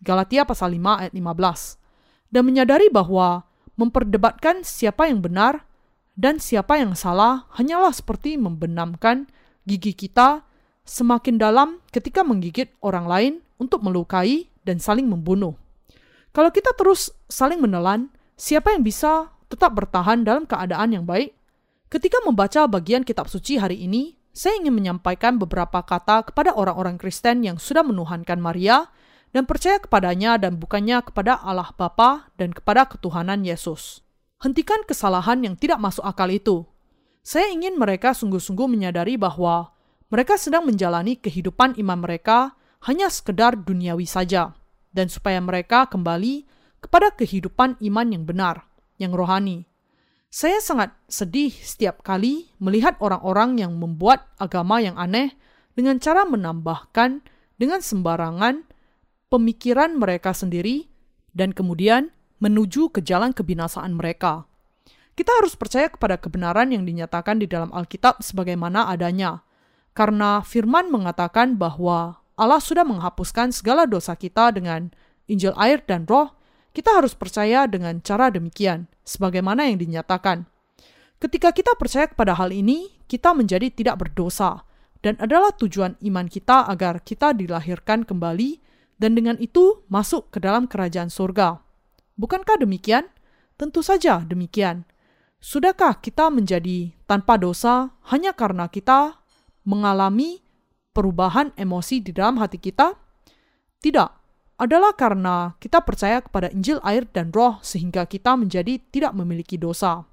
[0.00, 2.32] Galatia pasal 5 ayat 15.
[2.32, 3.44] Dan menyadari bahwa
[3.76, 5.66] memperdebatkan siapa yang benar
[6.14, 9.28] dan siapa yang salah hanyalah seperti membenamkan
[9.68, 10.46] gigi kita
[10.86, 15.54] semakin dalam ketika menggigit orang lain untuk melukai dan saling membunuh.
[16.32, 21.36] Kalau kita terus saling menelan, siapa yang bisa tetap bertahan dalam keadaan yang baik?
[21.92, 27.44] Ketika membaca bagian kitab suci hari ini, saya ingin menyampaikan beberapa kata kepada orang-orang Kristen
[27.44, 28.88] yang sudah menuhankan Maria
[29.32, 34.04] dan percaya kepadanya dan bukannya kepada Allah Bapa dan kepada ketuhanan Yesus.
[34.40, 36.64] Hentikan kesalahan yang tidak masuk akal itu.
[37.22, 39.70] Saya ingin mereka sungguh-sungguh menyadari bahwa
[40.10, 44.52] mereka sedang menjalani kehidupan iman mereka hanya sekedar duniawi saja,
[44.90, 46.44] dan supaya mereka kembali
[46.82, 48.66] kepada kehidupan iman yang benar,
[48.98, 49.70] yang rohani,
[50.32, 55.36] saya sangat sedih setiap kali melihat orang-orang yang membuat agama yang aneh
[55.76, 57.20] dengan cara menambahkan
[57.60, 58.64] dengan sembarangan
[59.28, 60.88] pemikiran mereka sendiri
[61.36, 64.48] dan kemudian menuju ke jalan kebinasaan mereka.
[65.12, 69.44] Kita harus percaya kepada kebenaran yang dinyatakan di dalam Alkitab sebagaimana adanya,
[69.92, 74.88] karena firman mengatakan bahwa Allah sudah menghapuskan segala dosa kita dengan
[75.28, 76.32] Injil air dan roh,
[76.72, 80.48] kita harus percaya dengan cara demikian sebagaimana yang dinyatakan.
[81.20, 84.66] Ketika kita percaya kepada hal ini, kita menjadi tidak berdosa,
[85.04, 88.62] dan adalah tujuan iman kita agar kita dilahirkan kembali
[88.96, 91.58] dan dengan itu masuk ke dalam kerajaan surga.
[92.14, 93.10] Bukankah demikian?
[93.58, 94.86] Tentu saja demikian.
[95.42, 99.18] Sudahkah kita menjadi tanpa dosa hanya karena kita
[99.66, 100.38] mengalami
[100.94, 102.94] perubahan emosi di dalam hati kita?
[103.82, 104.21] Tidak.
[104.62, 110.06] Adalah karena kita percaya kepada Injil air dan roh sehingga kita menjadi tidak memiliki dosa.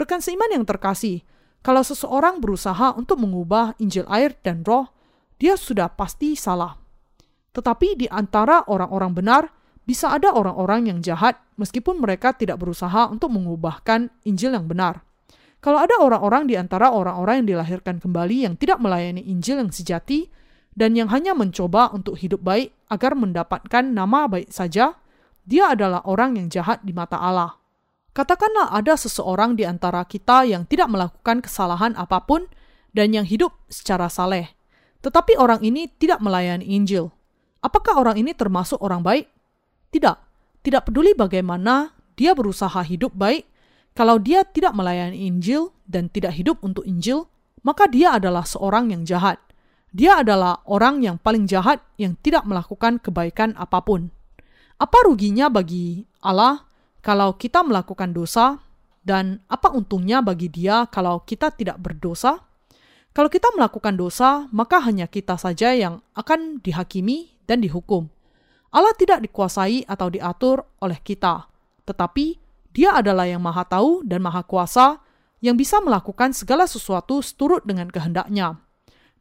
[0.00, 1.20] Rekan seiman yang terkasih,
[1.60, 4.88] kalau seseorang berusaha untuk mengubah Injil air dan roh,
[5.36, 6.80] dia sudah pasti salah.
[7.52, 9.42] Tetapi di antara orang-orang benar,
[9.84, 15.04] bisa ada orang-orang yang jahat meskipun mereka tidak berusaha untuk mengubahkan Injil yang benar.
[15.60, 20.28] Kalau ada orang-orang di antara orang-orang yang dilahirkan kembali yang tidak melayani Injil yang sejati
[20.76, 24.94] dan yang hanya mencoba untuk hidup baik agar mendapatkan nama baik saja,
[25.42, 27.58] dia adalah orang yang jahat di mata Allah.
[28.14, 32.46] Katakanlah ada seseorang di antara kita yang tidak melakukan kesalahan apa pun
[32.94, 34.54] dan yang hidup secara saleh,
[35.02, 37.10] tetapi orang ini tidak melayani Injil.
[37.58, 39.26] Apakah orang ini termasuk orang baik?
[39.90, 40.16] Tidak,
[40.62, 43.50] tidak peduli bagaimana dia berusaha hidup baik,
[43.98, 47.26] kalau dia tidak melayani Injil dan tidak hidup untuk Injil,
[47.66, 49.42] maka dia adalah seorang yang jahat.
[49.94, 54.10] Dia adalah orang yang paling jahat yang tidak melakukan kebaikan apa pun.
[54.74, 56.66] Apa ruginya bagi Allah
[56.98, 58.58] kalau kita melakukan dosa,
[59.04, 62.42] dan apa untungnya bagi Dia kalau kita tidak berdosa?
[63.14, 68.10] Kalau kita melakukan dosa, maka hanya kita saja yang akan dihakimi dan dihukum.
[68.74, 71.46] Allah tidak dikuasai atau diatur oleh kita,
[71.86, 72.42] tetapi
[72.74, 74.98] Dia adalah yang Maha Tahu dan Maha Kuasa
[75.38, 78.58] yang bisa melakukan segala sesuatu seturut dengan kehendaknya.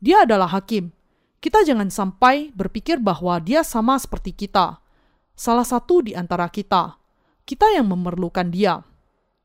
[0.03, 0.91] Dia adalah hakim.
[1.39, 4.83] Kita jangan sampai berpikir bahwa Dia sama seperti kita,
[5.31, 6.99] salah satu di antara kita.
[7.47, 8.83] Kita yang memerlukan Dia.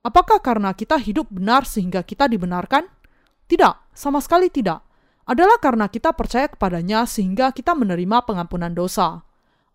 [0.03, 2.90] Apakah karena kita hidup benar sehingga kita dibenarkan?
[3.47, 4.83] Tidak, sama sekali tidak.
[5.31, 9.23] Adalah karena kita percaya kepadanya sehingga kita menerima pengampunan dosa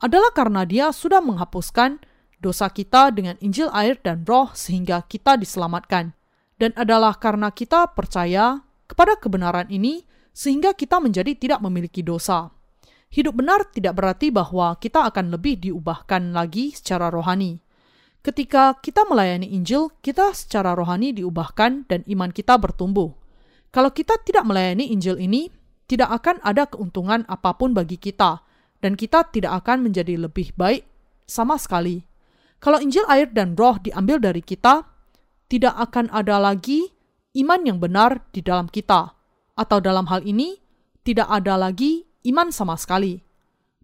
[0.03, 2.03] adalah karena Dia sudah menghapuskan
[2.43, 6.11] dosa kita dengan Injil air dan Roh sehingga kita diselamatkan,
[6.59, 12.49] dan adalah karena kita percaya kepada kebenaran ini sehingga kita menjadi tidak memiliki dosa.
[13.13, 17.61] Hidup benar tidak berarti bahwa kita akan lebih diubahkan lagi secara rohani.
[18.25, 23.13] Ketika kita melayani Injil, kita secara rohani diubahkan dan iman kita bertumbuh.
[23.69, 25.53] Kalau kita tidak melayani Injil ini,
[25.85, 28.41] tidak akan ada keuntungan apa pun bagi kita,
[28.81, 30.87] dan kita tidak akan menjadi lebih baik
[31.29, 32.01] sama sekali.
[32.63, 34.87] Kalau Injil air dan roh diambil dari kita,
[35.51, 36.89] tidak akan ada lagi
[37.37, 39.13] iman yang benar di dalam kita,
[39.53, 40.59] atau dalam hal ini,
[41.05, 43.21] tidak ada lagi iman sama sekali.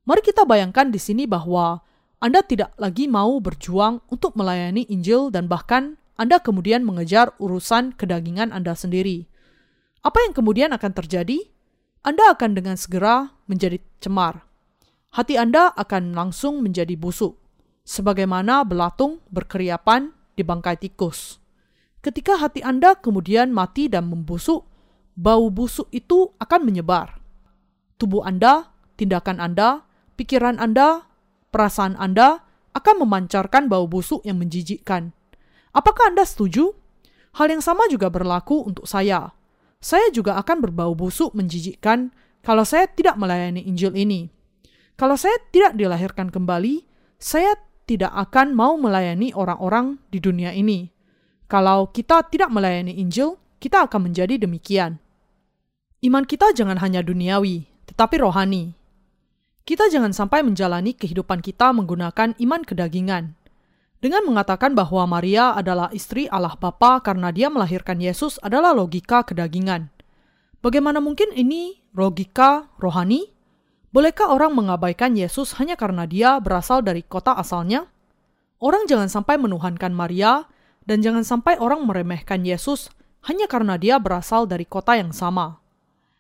[0.08, 1.86] Mari kita bayangkan di sini bahwa
[2.20, 8.52] Anda tidak lagi mau berjuang untuk melayani Injil dan bahkan Anda kemudian mengejar urusan kedagingan
[8.52, 9.30] Anda sendiri.
[10.02, 11.48] Apa yang kemudian akan terjadi?
[12.04, 14.50] Anda akan dengan segera menjadi cemar
[15.14, 17.38] hati Anda akan langsung menjadi busuk,
[17.86, 21.42] sebagaimana belatung berkeriapan di bangkai tikus.
[22.00, 24.69] Ketika hati Anda kemudian mati dan membusuk,
[25.20, 27.20] bau busuk itu akan menyebar.
[28.00, 29.84] Tubuh Anda, tindakan Anda,
[30.16, 31.04] pikiran Anda,
[31.52, 35.12] perasaan Anda akan memancarkan bau busuk yang menjijikkan.
[35.76, 36.72] Apakah Anda setuju?
[37.36, 39.36] Hal yang sama juga berlaku untuk saya.
[39.84, 44.32] Saya juga akan berbau busuk menjijikkan kalau saya tidak melayani Injil ini.
[44.96, 46.84] Kalau saya tidak dilahirkan kembali,
[47.20, 50.92] saya tidak akan mau melayani orang-orang di dunia ini.
[51.48, 55.00] Kalau kita tidak melayani Injil, kita akan menjadi demikian.
[56.00, 58.72] Iman kita jangan hanya duniawi, tetapi rohani.
[59.68, 63.36] Kita jangan sampai menjalani kehidupan kita menggunakan iman kedagingan.
[64.00, 69.92] Dengan mengatakan bahwa Maria adalah istri Allah Bapa karena dia melahirkan Yesus adalah logika kedagingan.
[70.64, 73.28] Bagaimana mungkin ini logika rohani?
[73.92, 77.92] Bolehkah orang mengabaikan Yesus hanya karena dia berasal dari kota asalnya?
[78.64, 80.48] Orang jangan sampai menuhankan Maria,
[80.88, 82.88] dan jangan sampai orang meremehkan Yesus
[83.28, 85.59] hanya karena dia berasal dari kota yang sama.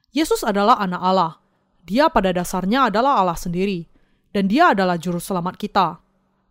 [0.09, 1.33] Yesus adalah anak Allah.
[1.85, 3.85] Dia pada dasarnya adalah Allah sendiri,
[4.33, 6.01] dan dia adalah juru selamat kita.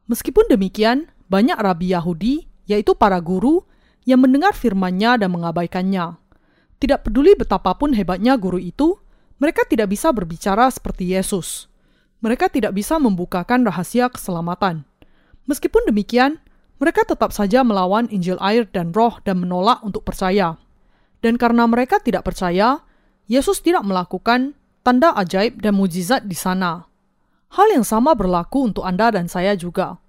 [0.07, 3.67] Meskipun demikian, banyak rabi Yahudi, yaitu para guru,
[4.07, 6.17] yang mendengar firman-Nya dan mengabaikannya.
[6.79, 8.95] Tidak peduli betapapun hebatnya guru itu,
[9.43, 11.67] mereka tidak bisa berbicara seperti Yesus.
[12.23, 14.83] Mereka tidak bisa membukakan rahasia keselamatan.
[15.47, 16.39] Meskipun demikian,
[16.79, 20.59] mereka tetap saja melawan Injil air dan roh dan menolak untuk percaya.
[21.19, 22.83] Dan karena mereka tidak percaya,
[23.29, 26.89] Yesus tidak melakukan tanda ajaib dan mujizat di sana.
[27.53, 30.01] Hal yang sama berlaku untuk Anda dan saya juga.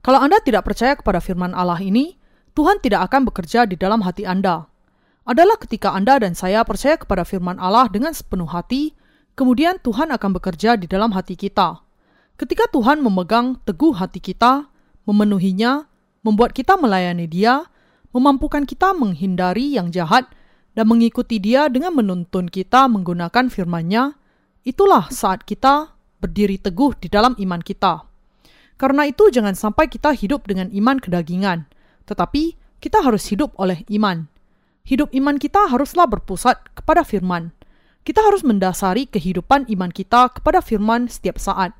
[0.00, 2.14] Kalau Anda tidak percaya kepada firman Allah ini,
[2.54, 4.70] Tuhan tidak akan bekerja di dalam hati Anda
[5.28, 8.96] adalah ketika Anda dan saya percaya kepada firman Allah dengan sepenuh hati,
[9.36, 11.84] kemudian Tuhan akan bekerja di dalam hati kita.
[12.40, 14.72] Ketika Tuhan memegang teguh hati kita,
[15.04, 15.84] memenuhinya,
[16.24, 17.68] membuat kita melayani Dia,
[18.16, 20.24] memampukan kita menghindari yang jahat,
[20.72, 24.16] dan mengikuti Dia dengan menuntun kita menggunakan firman-Nya,
[24.66, 28.04] itulah saat kita berdiri teguh di dalam iman kita.
[28.78, 31.66] Karena itu jangan sampai kita hidup dengan iman kedagingan,
[32.06, 34.30] tetapi kita harus hidup oleh iman.
[34.86, 37.50] Hidup iman kita haruslah berpusat kepada firman.
[38.06, 41.74] Kita harus mendasari kehidupan iman kita kepada firman setiap saat.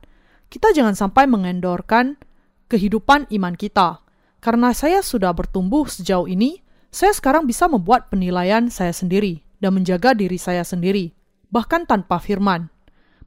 [0.51, 2.21] Kita jangan sampai mengendorkan
[2.69, 4.05] kehidupan iman kita.
[4.45, 10.17] Karena saya sudah bertumbuh sejauh ini, saya sekarang bisa membuat penilaian saya sendiri dan menjaga
[10.17, 11.13] diri saya sendiri,
[11.53, 12.73] bahkan tanpa firman.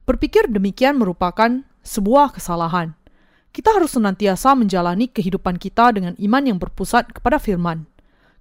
[0.08, 2.98] Berpikir demikian merupakan sebuah kesalahan.
[3.52, 7.84] Kita harus senantiasa menjalani kehidupan kita dengan iman yang berpusat kepada firman.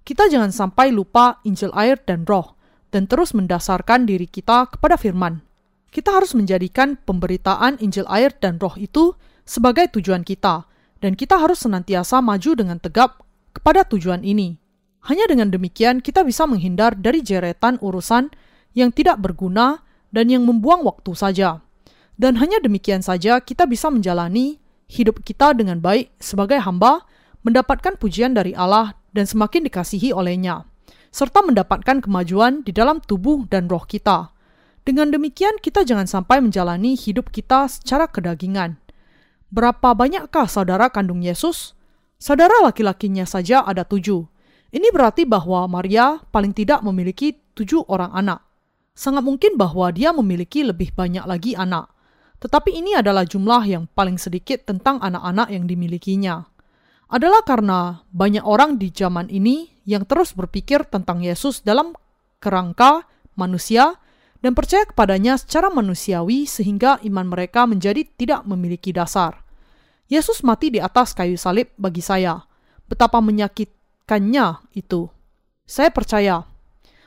[0.01, 2.57] Kita jangan sampai lupa Injil air dan roh,
[2.89, 5.43] dan terus mendasarkan diri kita kepada firman.
[5.91, 10.65] Kita harus menjadikan pemberitaan Injil air dan roh itu sebagai tujuan kita,
[11.03, 14.60] dan kita harus senantiasa maju dengan tegap kepada tujuan ini.
[15.01, 18.29] Hanya dengan demikian kita bisa menghindar dari jeretan urusan
[18.77, 19.81] yang tidak berguna
[20.13, 21.63] dan yang membuang waktu saja.
[22.19, 24.61] Dan hanya demikian saja kita bisa menjalani
[24.91, 27.07] hidup kita dengan baik sebagai hamba,
[27.41, 30.67] mendapatkan pujian dari Allah dan semakin dikasihi olehnya,
[31.09, 34.29] serta mendapatkan kemajuan di dalam tubuh dan roh kita.
[34.81, 38.81] Dengan demikian, kita jangan sampai menjalani hidup kita secara kedagingan.
[39.53, 41.77] Berapa banyakkah saudara kandung Yesus?
[42.17, 44.30] Saudara laki-lakinya saja ada tujuh.
[44.71, 48.39] Ini berarti bahwa Maria paling tidak memiliki tujuh orang anak.
[48.95, 51.91] Sangat mungkin bahwa dia memiliki lebih banyak lagi anak.
[52.39, 56.51] Tetapi ini adalah jumlah yang paling sedikit tentang anak-anak yang dimilikinya
[57.11, 61.91] adalah karena banyak orang di zaman ini yang terus berpikir tentang Yesus dalam
[62.39, 63.03] kerangka
[63.35, 63.99] manusia
[64.39, 69.43] dan percaya kepadanya secara manusiawi sehingga iman mereka menjadi tidak memiliki dasar.
[70.07, 72.39] Yesus mati di atas kayu salib bagi saya.
[72.87, 73.19] Betapa
[74.07, 75.09] menyakitkannya itu.
[75.69, 76.43] Saya percaya.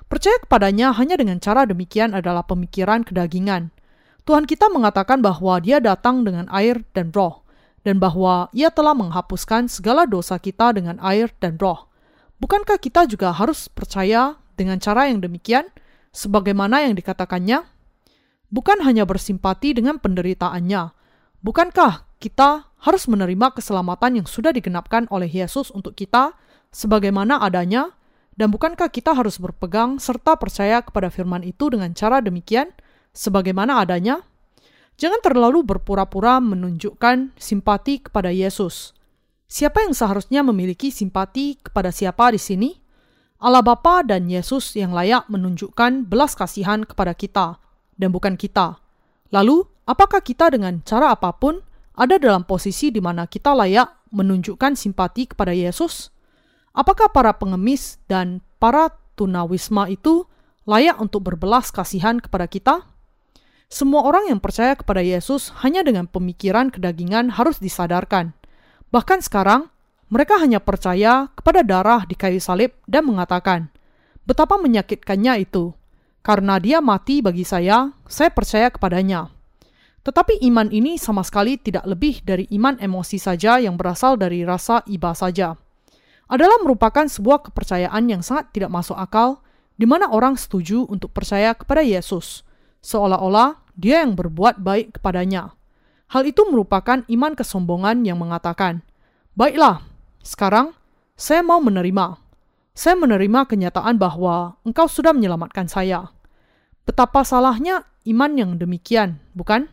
[0.07, 3.73] Percaya kepadanya hanya dengan cara demikian adalah pemikiran kedagingan.
[4.25, 7.45] Tuhan kita mengatakan bahwa dia datang dengan air dan roh
[7.85, 11.93] dan bahwa ia telah menghapuskan segala dosa kita dengan air dan roh.
[12.41, 15.69] Bukankah kita juga harus percaya dengan cara yang demikian,
[16.09, 17.69] sebagaimana yang dikatakannya?
[18.49, 20.95] Bukan hanya bersimpati dengan penderitaannya,
[21.45, 26.33] bukankah kita harus menerima keselamatan yang sudah digenapkan oleh Yesus untuk kita,
[26.75, 27.95] sebagaimana adanya,
[28.35, 32.75] dan bukankah kita harus berpegang serta percaya kepada firman itu dengan cara demikian,
[33.15, 34.27] sebagaimana adanya?
[34.99, 38.95] Jangan terlalu berpura-pura menunjukkan simpati kepada Yesus.
[39.47, 42.71] Siapa yang seharusnya memiliki simpati kepada siapa di sini?
[43.39, 47.59] Allah Bapa dan Yesus yang layak menunjukkan belas kasihan kepada kita
[47.99, 48.79] dan bukan kita.
[49.35, 51.59] Lalu, apakah kita dengan cara apa pun
[51.95, 56.14] ada dalam posisi di mana kita layak menunjukkan simpati kepada Yesus?
[56.75, 60.27] Apakah para pengemis dan para tunawisma itu
[60.67, 62.83] layak untuk berbelas kasihan kepada kita?
[63.71, 68.35] Semua orang yang percaya kepada Yesus hanya dengan pemikiran kedagingan harus disadarkan.
[68.91, 69.71] Bahkan sekarang,
[70.11, 73.71] mereka hanya percaya kepada darah di kayu salib dan mengatakan,
[74.27, 75.71] betapa menyakitkannya itu.
[76.27, 79.31] Karena dia mati bagi saya, saya percaya kepadanya.
[80.03, 84.83] Tetapi iman ini sama sekali tidak lebih dari iman emosi saja yang berasal dari rasa
[84.91, 85.55] iba saja.
[86.31, 91.53] Adalah merupakan sebuah kepercayaan yang sangat tidak masuk akal, di mana orang setuju untuk percaya
[91.53, 92.47] kepada Yesus,
[92.81, 95.53] seolah-olah dia yang berbuat baik kepadanya.
[96.15, 98.87] Hal itu merupakan iman kesombongan yang mengatakan,
[99.35, 99.83] Baiklah,
[100.23, 100.73] sekarang
[101.19, 102.23] saya mau menerima.
[102.75, 106.11] Saya menerima kenyataan bahwa engkau sudah menyelamatkan saya.
[106.87, 109.71] Betapa salahnya iman yang demikian, bukan?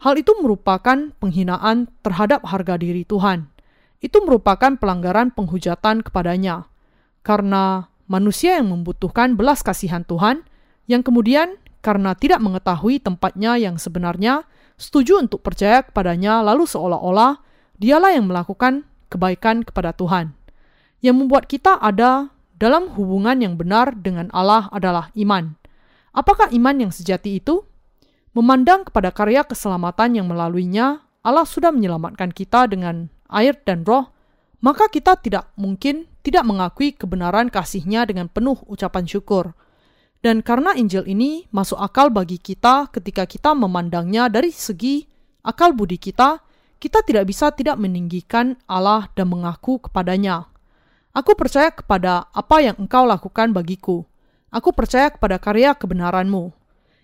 [0.00, 3.49] Hal itu merupakan penghinaan terhadap harga diri Tuhan.
[4.00, 6.68] Itu merupakan pelanggaran penghujatan kepadanya.
[7.20, 10.42] Karena manusia yang membutuhkan belas kasihan Tuhan,
[10.88, 14.48] yang kemudian karena tidak mengetahui tempatnya yang sebenarnya,
[14.80, 17.40] setuju untuk percaya kepadanya lalu seolah-olah
[17.76, 20.32] dialah yang melakukan kebaikan kepada Tuhan.
[21.00, 25.56] Yang membuat kita ada dalam hubungan yang benar dengan Allah adalah iman.
[26.12, 27.64] Apakah iman yang sejati itu?
[28.36, 34.10] Memandang kepada karya keselamatan yang melaluinya, Allah sudah menyelamatkan kita dengan air dan roh,
[34.60, 39.56] maka kita tidak mungkin tidak mengakui kebenaran kasihnya dengan penuh ucapan syukur.
[40.20, 45.08] Dan karena Injil ini masuk akal bagi kita ketika kita memandangnya dari segi
[45.40, 46.44] akal budi kita,
[46.76, 50.48] kita tidak bisa tidak meninggikan Allah dan mengaku kepadanya.
[51.16, 54.04] Aku percaya kepada apa yang engkau lakukan bagiku.
[54.52, 56.52] Aku percaya kepada karya kebenaranmu.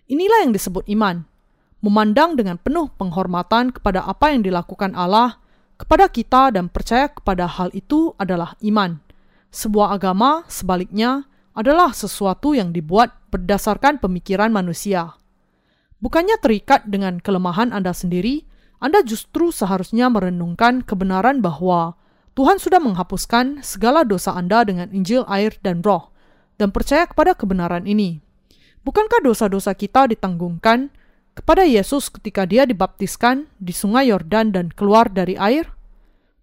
[0.06, 1.26] Inilah yang disebut iman.
[1.80, 5.40] Memandang dengan penuh penghormatan kepada apa yang dilakukan Allah
[5.76, 9.00] kepada kita dan percaya kepada hal itu adalah iman.
[9.52, 15.16] Sebuah agama, sebaliknya, adalah sesuatu yang dibuat berdasarkan pemikiran manusia.
[16.00, 18.44] Bukannya terikat dengan kelemahan Anda sendiri,
[18.76, 21.96] Anda justru seharusnya merenungkan kebenaran bahwa
[22.36, 26.12] Tuhan sudah menghapuskan segala dosa Anda dengan Injil, air, dan Roh,
[26.60, 28.20] dan percaya kepada kebenaran ini.
[28.84, 30.92] Bukankah dosa-dosa kita ditanggungkan
[31.36, 35.68] kepada Yesus ketika Dia dibaptiskan di Sungai Yordan dan keluar dari air?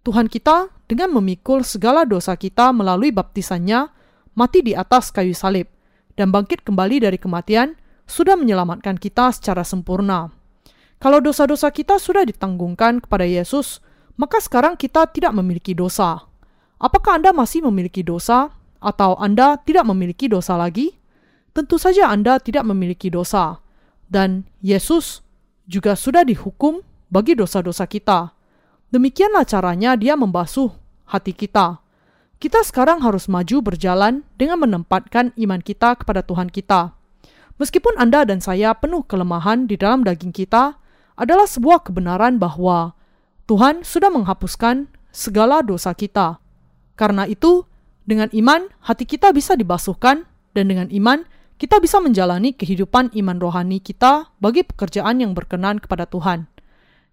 [0.06, 3.90] Tuhan kita, dengan memikul segala dosa kita melalui baptisannya,
[4.38, 5.66] mati di atas kayu salib,
[6.14, 7.74] dan bangkit kembali dari kematian,
[8.06, 10.30] sudah menyelamatkan kita secara sempurna.
[11.02, 13.82] Kalau dosa-dosa kita sudah ditanggungkan kepada Yesus,
[14.14, 16.22] maka sekarang kita tidak memiliki dosa.
[16.78, 18.52] Apakah Anda masih memiliki dosa,
[18.84, 20.92] atau Anda tidak memiliki dosa lagi?
[21.56, 23.63] Tentu saja Anda tidak memiliki dosa,
[24.14, 25.26] dan Yesus
[25.66, 28.30] juga sudah dihukum bagi dosa-dosa kita.
[28.94, 30.70] Demikianlah caranya Dia membasuh
[31.10, 31.82] hati kita.
[32.38, 36.94] Kita sekarang harus maju berjalan dengan menempatkan iman kita kepada Tuhan kita.
[37.58, 40.78] Meskipun Anda dan saya penuh kelemahan di dalam daging kita,
[41.14, 42.98] adalah sebuah kebenaran bahwa
[43.46, 46.42] Tuhan sudah menghapuskan segala dosa kita.
[46.98, 47.66] Karena itu,
[48.02, 53.78] dengan iman hati kita bisa dibasuhkan dan dengan iman kita bisa menjalani kehidupan iman rohani
[53.78, 56.50] kita bagi pekerjaan yang berkenan kepada Tuhan.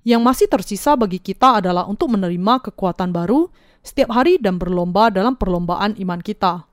[0.02, 3.54] Yang masih tersisa bagi kita adalah untuk menerima kekuatan baru
[3.86, 6.66] setiap hari dan berlomba dalam perlombaan iman kita.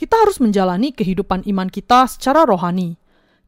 [0.00, 2.96] Kita harus menjalani kehidupan iman kita secara rohani.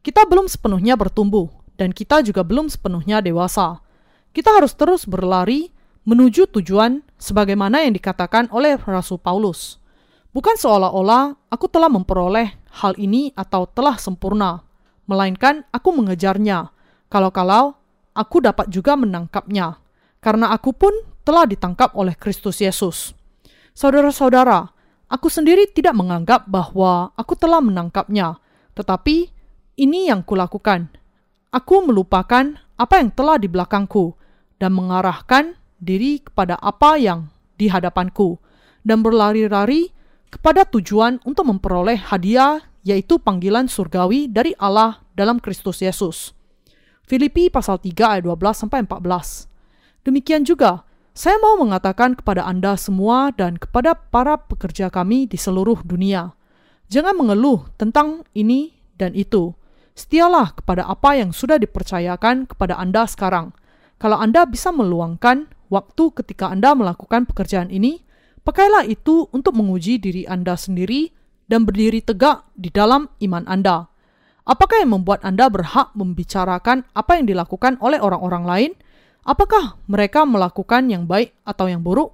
[0.05, 1.49] Kita belum sepenuhnya bertumbuh,
[1.81, 3.81] dan kita juga belum sepenuhnya dewasa.
[4.37, 5.73] Kita harus terus berlari
[6.05, 9.81] menuju tujuan sebagaimana yang dikatakan oleh Rasul Paulus.
[10.33, 14.65] Bukan seolah-olah aku telah memperoleh hal ini atau telah sempurna,
[15.05, 16.73] melainkan aku mengejarnya.
[17.05, 17.77] Kalau-kalau
[18.17, 19.77] aku dapat juga menangkapnya,
[20.17, 23.13] karena aku pun telah ditangkap oleh Kristus Yesus.
[23.77, 24.73] Saudara-saudara,
[25.05, 28.41] aku sendiri tidak menganggap bahwa aku telah menangkapnya,
[28.73, 29.29] tetapi
[29.77, 30.89] ini yang kulakukan.
[31.53, 34.17] Aku melupakan apa yang telah di belakangku
[34.57, 38.41] dan mengarahkan diri kepada apa yang di hadapanku
[38.81, 39.93] dan berlari-lari
[40.33, 46.33] kepada tujuan untuk memperoleh hadiah yaitu panggilan surgawi dari Allah dalam Kristus Yesus.
[47.05, 49.47] Filipi pasal 3 ayat 12 sampai 14.
[50.03, 55.85] Demikian juga, saya mau mengatakan kepada Anda semua dan kepada para pekerja kami di seluruh
[55.85, 56.35] dunia,
[56.89, 59.55] jangan mengeluh tentang ini dan itu.
[59.93, 63.53] Setialah kepada apa yang sudah dipercayakan kepada Anda sekarang–
[64.03, 68.03] kalau Anda bisa meluangkan waktu ketika Anda melakukan pekerjaan ini,
[68.43, 71.11] pakailah itu untuk menguji diri Anda sendiri
[71.47, 73.87] dan berdiri tegak di dalam iman Anda.
[74.43, 78.71] Apakah yang membuat Anda berhak membicarakan apa yang dilakukan oleh orang-orang lain?
[79.23, 82.11] Apakah mereka melakukan yang baik atau yang buruk?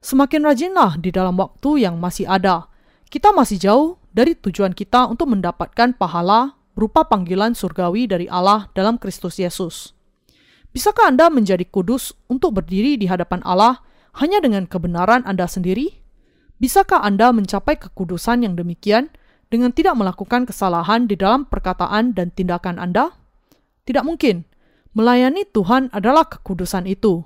[0.00, 2.72] Semakin rajinlah di dalam waktu yang masih ada.
[3.12, 8.96] Kita masih jauh dari tujuan kita untuk mendapatkan pahala berupa panggilan surgawi dari Allah dalam
[8.96, 9.92] Kristus Yesus.
[10.72, 13.82] Bisakah Anda menjadi kudus untuk berdiri di hadapan Allah
[14.16, 16.00] hanya dengan kebenaran Anda sendiri?
[16.58, 19.12] Bisakah Anda mencapai kekudusan yang demikian
[19.52, 23.14] dengan tidak melakukan kesalahan di dalam perkataan dan tindakan Anda?
[23.84, 24.44] Tidak mungkin.
[24.96, 27.22] Melayani Tuhan adalah kekudusan itu.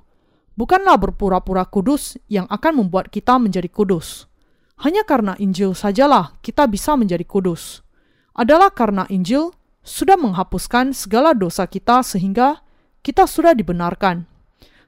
[0.52, 4.28] Bukanlah berpura-pura kudus yang akan membuat kita menjadi kudus.
[4.84, 7.80] Hanya karena Injil sajalah kita bisa menjadi kudus.
[8.36, 12.60] Adalah karena Injil sudah menghapuskan segala dosa kita sehingga
[13.00, 14.28] kita sudah dibenarkan.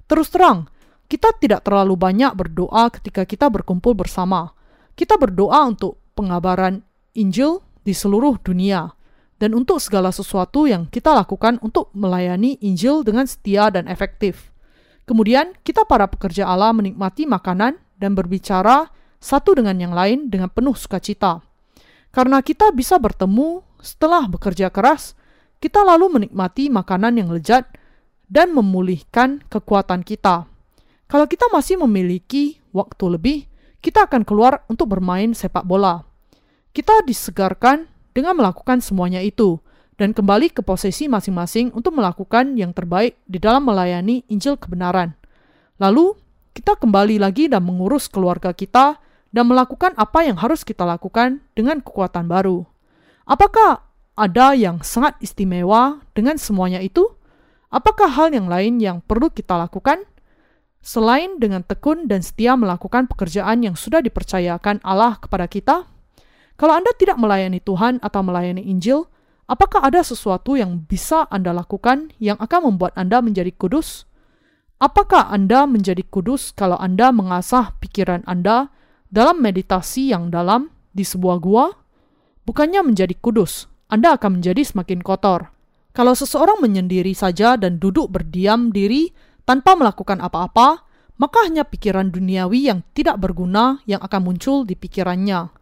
[0.05, 0.69] Terus terang,
[1.15, 4.51] kita tidak terlalu banyak berdoa ketika kita berkumpul bersama.
[4.99, 6.83] Kita berdoa untuk pengabaran
[7.15, 8.91] Injil di seluruh dunia
[9.39, 14.51] dan untuk segala sesuatu yang kita lakukan untuk melayani Injil dengan setia dan efektif.
[15.07, 18.91] Kemudian, kita para pekerja Allah menikmati makanan dan berbicara
[19.23, 21.47] satu dengan yang lain dengan penuh sukacita.
[22.11, 25.15] Karena kita bisa bertemu setelah bekerja keras,
[25.63, 27.71] kita lalu menikmati makanan yang lezat
[28.27, 30.51] dan memulihkan kekuatan kita.
[31.05, 33.39] Kalau kita masih memiliki waktu lebih,
[33.85, 36.09] kita akan keluar untuk bermain sepak bola.
[36.73, 37.85] Kita disegarkan
[38.17, 39.61] dengan melakukan semuanya itu
[39.95, 45.15] dan kembali ke posisi masing-masing untuk melakukan yang terbaik di dalam melayani Injil kebenaran.
[45.79, 46.17] Lalu,
[46.55, 48.99] kita kembali lagi dan mengurus keluarga kita
[49.35, 52.63] dan melakukan apa yang harus kita lakukan dengan kekuatan baru.
[53.27, 53.83] Apakah
[54.15, 57.11] ada yang sangat istimewa dengan semuanya itu?
[57.75, 60.07] Apakah hal yang lain yang perlu kita lakukan?
[60.85, 65.89] Selain dengan tekun dan setia melakukan pekerjaan yang sudah dipercayakan Allah kepada kita,
[66.61, 69.09] kalau Anda tidak melayani Tuhan atau melayani Injil,
[69.49, 74.05] apakah ada sesuatu yang bisa Anda lakukan yang akan membuat Anda menjadi kudus?
[74.77, 78.69] Apakah Anda menjadi kudus kalau Anda mengasah pikiran Anda
[79.09, 81.73] dalam meditasi yang dalam di sebuah gua?
[82.45, 85.49] Bukannya menjadi kudus, Anda akan menjadi semakin kotor.
[85.97, 89.15] Kalau seseorang menyendiri saja dan duduk berdiam diri
[89.45, 90.85] tanpa melakukan apa-apa,
[91.15, 95.53] maka hanya pikiran duniawi yang tidak berguna yang akan muncul di pikirannya.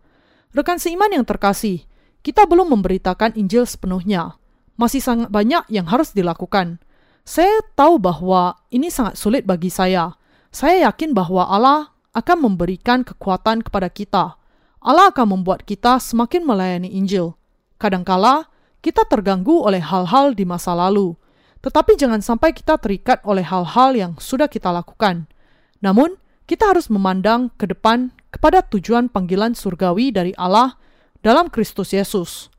[0.56, 1.84] Rekan seiman yang terkasih,
[2.24, 4.38] kita belum memberitakan Injil sepenuhnya.
[4.80, 6.80] Masih sangat banyak yang harus dilakukan.
[7.22, 10.16] Saya tahu bahwa ini sangat sulit bagi saya.
[10.48, 14.36] Saya yakin bahwa Allah akan memberikan kekuatan kepada kita.
[14.82, 17.38] Allah akan membuat kita semakin melayani Injil.
[17.78, 18.50] Kadangkala
[18.82, 21.14] kita terganggu oleh hal-hal di masa lalu,
[21.62, 25.30] tetapi jangan sampai kita terikat oleh hal-hal yang sudah kita lakukan.
[25.78, 26.18] Namun,
[26.50, 30.74] kita harus memandang ke depan kepada tujuan panggilan surgawi dari Allah
[31.22, 32.50] dalam Kristus Yesus.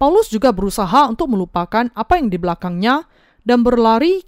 [0.00, 3.04] Paulus juga berusaha untuk melupakan apa yang di belakangnya
[3.44, 4.24] dan berlari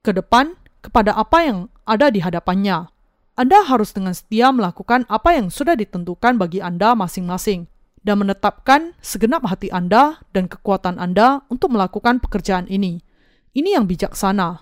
[0.00, 2.88] ke depan kepada apa yang ada di hadapannya.
[3.36, 7.68] Anda harus dengan setia melakukan apa yang sudah ditentukan bagi Anda masing-masing
[8.00, 13.05] dan menetapkan segenap hati Anda dan kekuatan Anda untuk melakukan pekerjaan ini.
[13.56, 14.60] Ini yang bijaksana.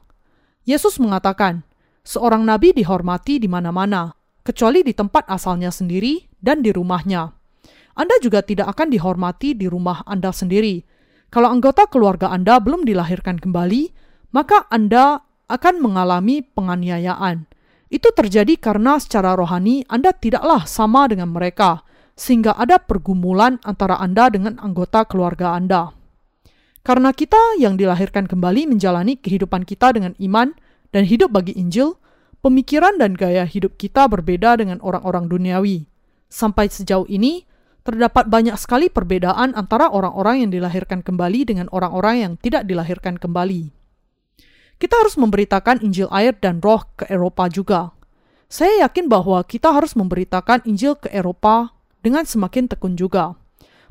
[0.63, 1.67] Yesus mengatakan,
[2.07, 4.15] seorang nabi dihormati di mana-mana,
[4.47, 7.35] kecuali di tempat asalnya sendiri dan di rumahnya.
[7.99, 10.87] Anda juga tidak akan dihormati di rumah Anda sendiri.
[11.27, 13.91] Kalau anggota keluarga Anda belum dilahirkan kembali,
[14.31, 17.51] maka Anda akan mengalami penganiayaan.
[17.91, 21.83] Itu terjadi karena secara rohani Anda tidaklah sama dengan mereka
[22.15, 26.04] sehingga ada pergumulan antara Anda dengan anggota keluarga Anda.
[26.85, 30.53] Karena kita yang dilahirkan kembali menjalani kehidupan kita dengan iman
[30.93, 31.97] dan hidup bagi Injil,
[32.45, 35.89] pemikiran dan gaya hidup kita berbeda dengan orang-orang duniawi.
[36.29, 37.49] Sampai sejauh ini,
[37.89, 43.73] terdapat banyak sekali perbedaan antara orang-orang yang dilahirkan kembali dengan orang-orang yang tidak dilahirkan kembali.
[44.77, 47.97] Kita harus memberitakan Injil air dan roh ke Eropa juga.
[48.53, 51.73] Saya yakin bahwa kita harus memberitakan Injil ke Eropa
[52.05, 53.41] dengan semakin tekun juga.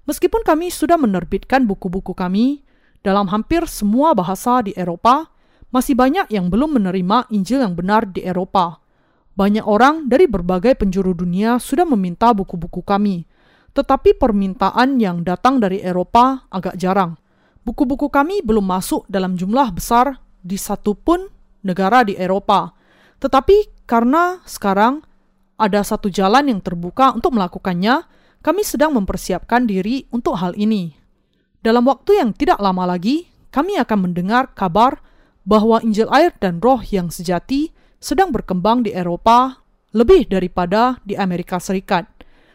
[0.03, 2.62] Meskipun kami sudah menerbitkan buku-buku kami
[3.03, 5.27] dalam hampir semua bahasa di Eropa,
[5.75, 8.79] masih banyak yang belum menerima Injil yang benar di Eropa.
[9.35, 13.27] Banyak orang dari berbagai penjuru dunia sudah meminta buku-buku kami,
[13.75, 17.19] tetapi permintaan yang datang dari Eropa agak jarang.
[17.67, 21.27] Buku-buku kami belum masuk dalam jumlah besar di satupun
[21.65, 22.71] negara di Eropa.
[23.19, 25.03] Tetapi karena sekarang
[25.59, 28.05] ada satu jalan yang terbuka untuk melakukannya,
[28.43, 31.02] kami sedang mempersiapkan diri untuk hal ini.
[31.63, 34.99] Dalam waktu yang tidak lama lagi, kami akan mendengar kabar
[35.47, 37.71] bahwa Injil air dan roh yang sejati
[38.03, 39.63] sedang berkembang di Eropa
[39.95, 42.03] lebih daripada di Amerika Serikat.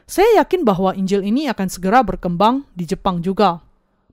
[0.05, 3.65] Saya yakin bahwa Injil ini akan segera berkembang di Jepang juga.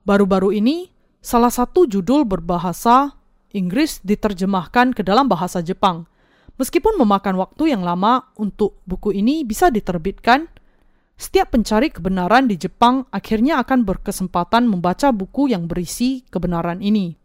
[0.08, 0.88] Baru-baru ini,
[1.20, 3.16] salah satu judul berbahasa
[3.52, 6.04] Inggris diterjemahkan ke dalam bahasa Jepang–
[6.56, 10.48] Meskipun memakan waktu yang lama untuk buku ini bisa diterbitkan,
[11.16, 17.16] setiap pencari kebenaran di Jepang akhirnya akan berkesempatan membaca buku yang berisi kebenaran ini.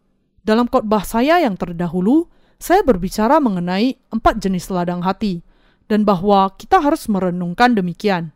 [0.41, 5.43] Dalam khotbah saya yang terdahulu, saya berbicara mengenai empat jenis ladang hati,
[5.91, 8.31] dan bahwa kita harus merenungkan demikian.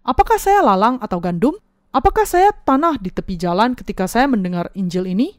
[0.00, 1.52] Apakah saya lalang atau gandum?
[1.92, 5.36] Apakah saya tanah di tepi jalan ketika saya mendengar Injil ini?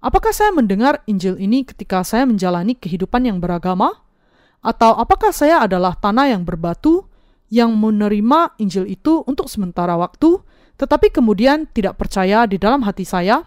[0.00, 3.90] Apakah saya mendengar Injil ini ketika saya menjalani kehidupan yang beragama?
[4.62, 7.09] Atau apakah saya adalah tanah yang berbatu
[7.50, 10.38] yang menerima Injil itu untuk sementara waktu,
[10.78, 13.44] tetapi kemudian tidak percaya di dalam hati saya?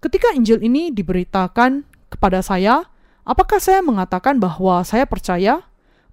[0.00, 2.86] Ketika Injil ini diberitakan kepada saya,
[3.26, 5.66] apakah saya mengatakan bahwa saya percaya?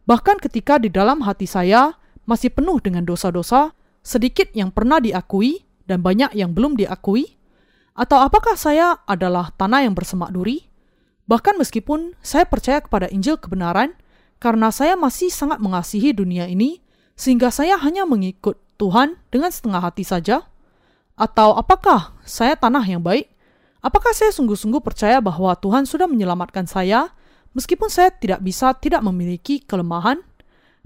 [0.10, 1.96] Bahkan ketika di dalam hati saya
[2.26, 7.38] masih penuh dengan dosa-dosa, sedikit yang pernah diakui dan banyak yang belum diakui?
[7.94, 10.66] Atau apakah saya adalah tanah yang bersemak duri?
[11.30, 13.94] Bahkan meskipun saya percaya kepada Injil kebenaran,
[14.42, 16.82] karena saya masih sangat mengasihi dunia ini,
[17.16, 20.48] sehingga saya hanya mengikut Tuhan dengan setengah hati saja?
[21.14, 23.30] Atau apakah saya tanah yang baik?
[23.82, 27.14] Apakah saya sungguh-sungguh percaya bahwa Tuhan sudah menyelamatkan saya,
[27.54, 30.22] meskipun saya tidak bisa tidak memiliki kelemahan?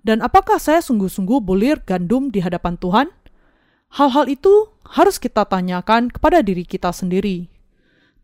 [0.06, 3.08] Dan apakah saya sungguh-sungguh bulir gandum di hadapan Tuhan?
[3.96, 7.48] Hal-hal itu harus kita tanyakan kepada diri kita sendiri.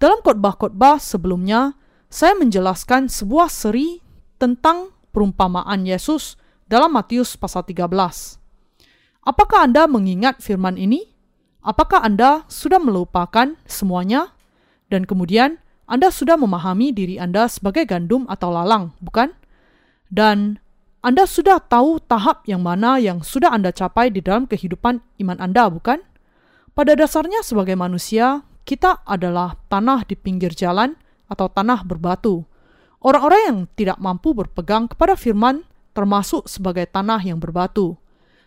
[0.02, 1.80] Dalam khotbah-khotbah sebelumnya,
[2.12, 4.04] saya menjelaskan sebuah seri
[4.36, 6.41] tentang perumpamaan Yesus
[6.72, 7.84] dalam Matius pasal 13.
[9.28, 11.04] Apakah Anda mengingat firman ini?
[11.60, 14.32] Apakah Anda sudah melupakan semuanya?
[14.88, 19.36] Dan kemudian Anda sudah memahami diri Anda sebagai gandum atau lalang, bukan?
[20.08, 20.64] Dan
[21.04, 25.68] Anda sudah tahu tahap yang mana yang sudah Anda capai di dalam kehidupan iman Anda,
[25.68, 26.00] bukan?
[26.72, 30.96] Pada dasarnya sebagai manusia, kita adalah tanah di pinggir jalan
[31.28, 32.48] atau tanah berbatu.
[33.04, 38.00] Orang-orang yang tidak mampu berpegang kepada firman, termasuk sebagai tanah yang berbatu,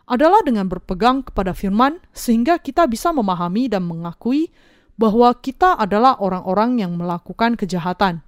[0.04, 4.52] adalah dengan berpegang kepada firman sehingga kita bisa memahami dan mengakui
[5.00, 8.20] bahwa kita adalah orang-orang yang melakukan kejahatan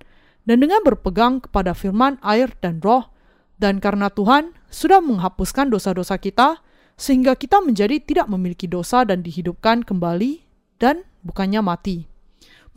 [0.47, 3.11] dan dengan berpegang kepada firman air dan roh,
[3.59, 6.63] dan karena Tuhan sudah menghapuskan dosa-dosa kita,
[6.95, 10.47] sehingga kita menjadi tidak memiliki dosa dan dihidupkan kembali
[10.79, 12.07] dan bukannya mati.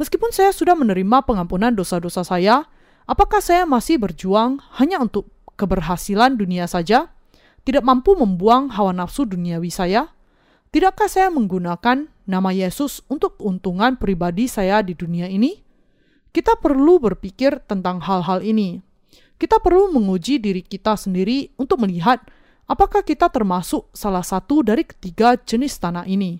[0.02, 2.66] Meskipun saya sudah menerima pengampunan dosa-dosa saya,
[3.06, 5.30] apakah saya masih berjuang hanya untuk
[5.60, 7.12] keberhasilan dunia saja?
[7.68, 10.08] Tidak mampu membuang hawa nafsu duniawi saya?
[10.72, 15.60] Tidakkah saya menggunakan nama Yesus untuk keuntungan pribadi saya di dunia ini?
[16.32, 18.80] Kita perlu berpikir tentang hal-hal ini.
[19.36, 22.24] Kita perlu menguji diri kita sendiri untuk melihat
[22.70, 26.38] apakah kita termasuk salah satu dari ketiga jenis tanah ini.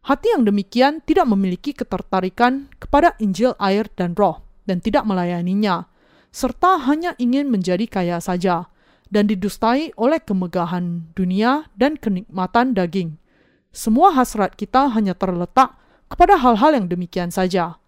[0.00, 5.89] Hati yang demikian tidak memiliki ketertarikan kepada Injil air dan roh dan tidak melayaninya,
[6.30, 8.70] serta hanya ingin menjadi kaya saja
[9.10, 13.18] dan didustai oleh kemegahan dunia dan kenikmatan daging.
[13.70, 15.74] Semua hasrat kita hanya terletak
[16.10, 17.78] kepada hal-hal yang demikian saja.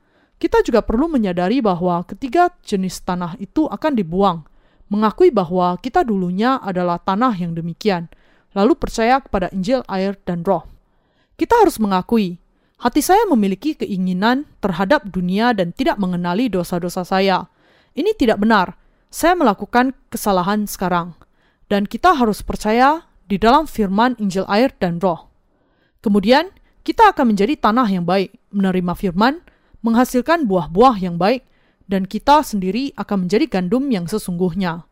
[0.43, 4.43] Kita juga perlu menyadari bahwa ketiga jenis tanah itu akan dibuang,
[4.91, 8.11] mengakui bahwa kita dulunya adalah tanah yang demikian,
[8.51, 10.67] lalu percaya kepada Injil, air, dan roh.
[11.39, 12.43] Kita harus mengakui,
[12.83, 17.47] hati saya memiliki keinginan terhadap dunia dan tidak mengenali dosa-dosa saya.
[17.93, 18.77] Ini tidak benar.
[19.13, 21.13] Saya melakukan kesalahan sekarang.
[21.69, 25.33] Dan kita harus percaya di dalam firman Injil air dan roh.
[26.05, 29.41] Kemudian, kita akan menjadi tanah yang baik, menerima firman,
[29.87, 31.47] menghasilkan buah-buah yang baik,
[31.87, 34.85] dan kita sendiri akan menjadi gandum yang sesungguhnya.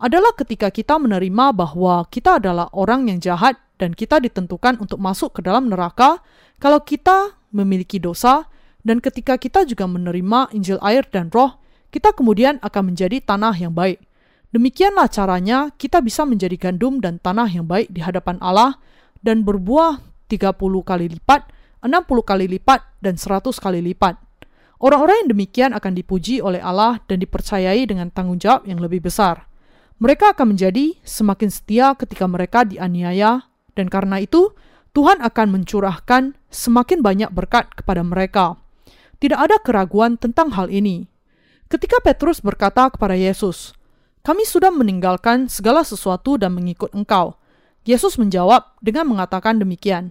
[0.00, 5.36] Adalah ketika kita menerima bahwa kita adalah orang yang jahat dan kita ditentukan untuk masuk
[5.36, 6.24] ke dalam neraka
[6.56, 8.48] kalau kita memiliki dosa,
[8.80, 11.60] dan ketika kita juga menerima Injil air dan roh,
[11.90, 14.00] kita kemudian akan menjadi tanah yang baik.
[14.50, 18.78] Demikianlah caranya kita bisa menjadi gandum dan tanah yang baik di hadapan Allah
[19.22, 21.50] dan berbuah 30 kali lipat,
[21.82, 24.18] 60 kali lipat, dan 100 kali lipat.
[24.80, 29.44] Orang-orang yang demikian akan dipuji oleh Allah dan dipercayai dengan tanggung jawab yang lebih besar.
[30.00, 33.44] Mereka akan menjadi semakin setia ketika mereka dianiaya,
[33.76, 34.56] dan karena itu
[34.96, 38.56] Tuhan akan mencurahkan semakin banyak berkat kepada mereka.
[39.20, 41.04] Tidak ada keraguan tentang hal ini.
[41.70, 43.78] Ketika Petrus berkata kepada Yesus,
[44.26, 47.38] "Kami sudah meninggalkan segala sesuatu dan mengikut Engkau,"
[47.86, 50.10] Yesus menjawab dengan mengatakan demikian,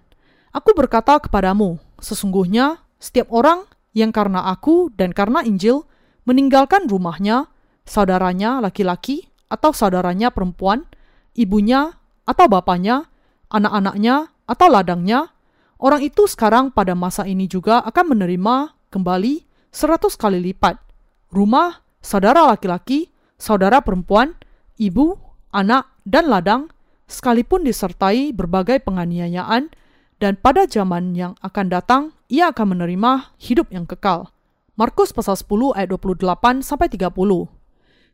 [0.56, 5.84] "Aku berkata kepadamu, sesungguhnya setiap orang yang karena aku dan karena Injil
[6.24, 7.52] meninggalkan rumahnya,
[7.84, 10.88] saudaranya laki-laki atau saudaranya perempuan,
[11.36, 11.92] ibunya
[12.24, 13.12] atau bapaknya,
[13.52, 15.36] anak-anaknya atau ladangnya,
[15.76, 19.44] orang itu sekarang pada masa ini juga akan menerima kembali
[19.76, 20.89] seratus kali lipat.
[21.30, 24.34] Rumah, saudara laki-laki, saudara perempuan,
[24.82, 25.14] ibu,
[25.54, 26.74] anak, dan ladang,
[27.06, 29.70] sekalipun disertai berbagai penganiayaan,
[30.18, 32.04] dan pada zaman yang akan datang
[32.34, 34.34] ia akan menerima hidup yang kekal.
[34.74, 37.14] Markus pasal 10 ayat 28 sampai 30.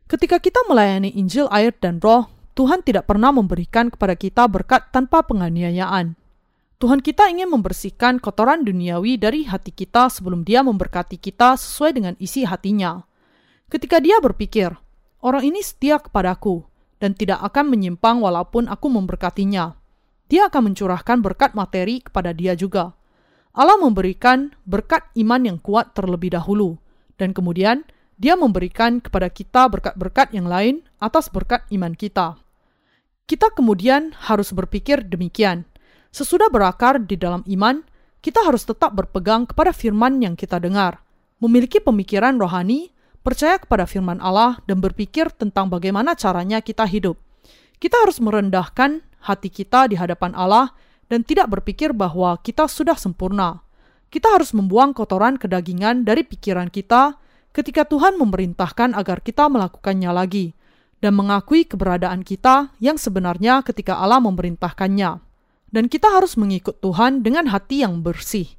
[0.06, 5.24] Ketika kita melayani Injil air dan roh, Tuhan tidak pernah memberikan kepada kita berkat tanpa
[5.24, 6.20] penganiayaan.
[6.76, 12.14] Tuhan kita ingin membersihkan kotoran duniawi dari hati kita sebelum dia memberkati kita sesuai dengan
[12.20, 13.05] isi hatinya.
[13.66, 14.70] Ketika dia berpikir,
[15.18, 16.62] orang ini setia kepadaku
[17.02, 19.74] dan tidak akan menyimpang walaupun aku memberkatinya.
[20.30, 22.94] Dia akan mencurahkan berkat materi kepada dia juga.
[23.50, 26.78] Allah memberikan berkat iman yang kuat terlebih dahulu,
[27.18, 27.82] dan kemudian
[28.16, 32.40] Dia memberikan kepada kita berkat-berkat yang lain atas berkat iman kita.
[33.28, 35.68] Kita kemudian harus berpikir demikian.
[36.16, 37.84] Sesudah berakar di dalam iman,
[38.24, 41.04] kita harus tetap berpegang kepada firman yang kita dengar,
[41.44, 42.95] memiliki pemikiran rohani,
[43.26, 47.18] percaya kepada firman Allah, dan berpikir tentang bagaimana caranya kita hidup.
[47.82, 50.70] Kita harus merendahkan hati kita di hadapan Allah
[51.10, 53.66] dan tidak berpikir bahwa kita sudah sempurna.
[54.06, 57.18] Kita harus membuang kotoran kedagingan dari pikiran kita
[57.50, 60.54] ketika Tuhan memerintahkan agar kita melakukannya lagi
[61.02, 65.20] dan mengakui keberadaan kita yang sebenarnya ketika Allah memerintahkannya.
[65.66, 68.54] Dan kita harus mengikut Tuhan dengan hati yang bersih,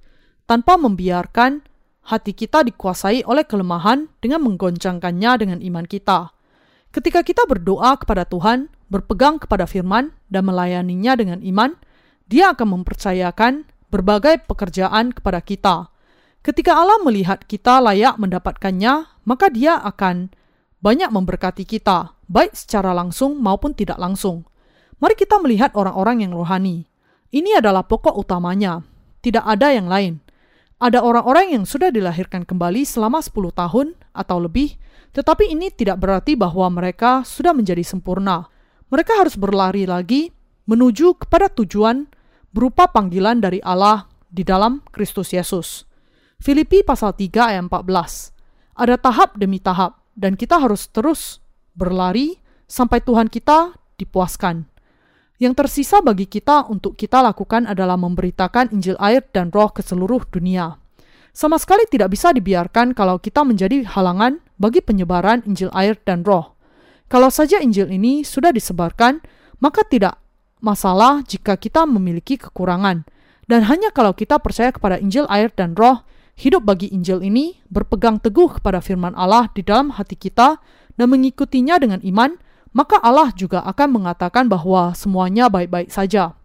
[0.45, 1.63] tanpa membiarkan
[2.07, 6.31] hati kita dikuasai oleh kelemahan dengan menggoncangkannya dengan iman kita.
[6.95, 11.75] Ketika kita berdoa kepada Tuhan, berpegang kepada firman, dan melayaninya dengan iman,
[12.31, 15.91] dia akan mempercayakan berbagai pekerjaan kepada kita.
[16.43, 20.31] Ketika Allah melihat kita layak mendapatkannya, maka Dia akan
[20.79, 24.47] banyak memberkati kita, baik secara langsung maupun tidak langsung.
[25.03, 26.87] Mari kita melihat orang-orang yang rohani.
[27.35, 28.79] Ini adalah pokok utamanya,
[29.19, 30.23] tidak ada yang lain.
[30.77, 34.77] Ada orang-orang yang sudah dilahirkan kembali selama 10 tahun atau lebih,
[35.09, 38.45] tetapi ini tidak berarti bahwa mereka sudah menjadi sempurna.
[38.93, 40.29] Mereka harus berlari lagi
[40.69, 42.05] menuju kepada tujuan
[42.53, 45.89] berupa panggilan dari Allah di dalam Kristus Yesus.
[46.37, 48.77] Filipi pasal 3 ayat 14.
[48.77, 51.41] Ada tahap demi tahap, dan kita harus terus
[51.73, 52.37] berlari
[52.69, 54.69] sampai Tuhan kita dipuaskan.
[55.37, 60.25] Yang tersisa bagi kita untuk kita lakukan adalah memberitakan Injil air dan roh ke seluruh
[60.33, 60.81] dunia.
[61.29, 66.57] Sama sekali tidak bisa dibiarkan kalau kita menjadi halangan bagi penyebaran Injil air dan roh.
[67.05, 69.21] Kalau saja Injil ini sudah disebarkan,
[69.61, 70.17] maka tidak
[70.57, 73.05] masalah jika kita memiliki kekurangan.
[73.45, 76.01] Dan hanya kalau kita percaya kepada Injil air dan roh,
[76.33, 80.57] hidup bagi Injil ini berpegang teguh kepada firman Allah di dalam hati kita
[80.97, 82.41] dan mengikutinya dengan iman,
[82.77, 86.37] maka Allah juga akan mengatakan bahwa semuanya baik-baik saja.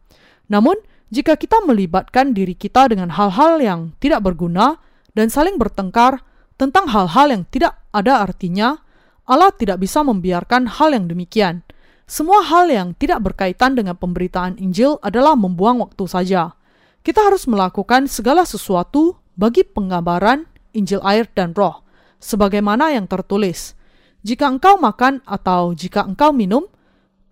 [0.49, 0.81] Namun,
[1.13, 4.81] jika kita melibatkan diri kita dengan hal-hal yang tidak berguna
[5.13, 6.25] dan saling bertengkar
[6.57, 8.81] tentang hal-hal yang tidak ada artinya,
[9.29, 11.61] Allah tidak bisa membiarkan hal yang demikian.
[12.09, 16.57] Semua hal yang tidak berkaitan dengan pemberitaan Injil adalah membuang waktu saja.
[17.05, 21.85] Kita harus melakukan segala sesuatu bagi penggambaran Injil air dan roh,
[22.25, 23.77] sebagaimana yang tertulis.
[24.23, 26.71] Jika engkau makan atau jika engkau minum,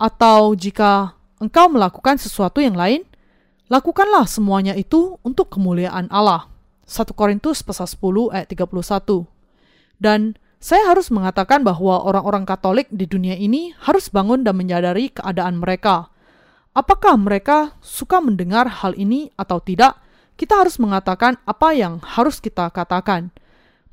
[0.00, 3.06] atau jika engkau melakukan sesuatu yang lain,
[3.70, 6.50] lakukanlah semuanya itu untuk kemuliaan Allah.
[6.90, 9.22] 1 Korintus pasal 10 ayat 31.
[10.02, 15.62] Dan saya harus mengatakan bahwa orang-orang Katolik di dunia ini harus bangun dan menyadari keadaan
[15.62, 16.10] mereka.
[16.74, 20.02] Apakah mereka suka mendengar hal ini atau tidak?
[20.34, 23.30] Kita harus mengatakan apa yang harus kita katakan.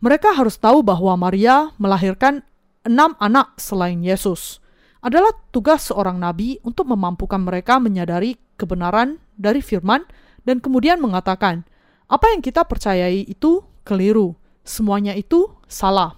[0.02, 2.42] Mereka harus tahu bahwa Maria melahirkan
[2.86, 4.60] enam anak selain Yesus.
[5.02, 10.04] Adalah tugas seorang nabi untuk memampukan mereka menyadari kebenaran dari firman
[10.44, 11.64] dan kemudian mengatakan,
[12.08, 16.18] apa yang kita percayai itu keliru, semuanya itu salah.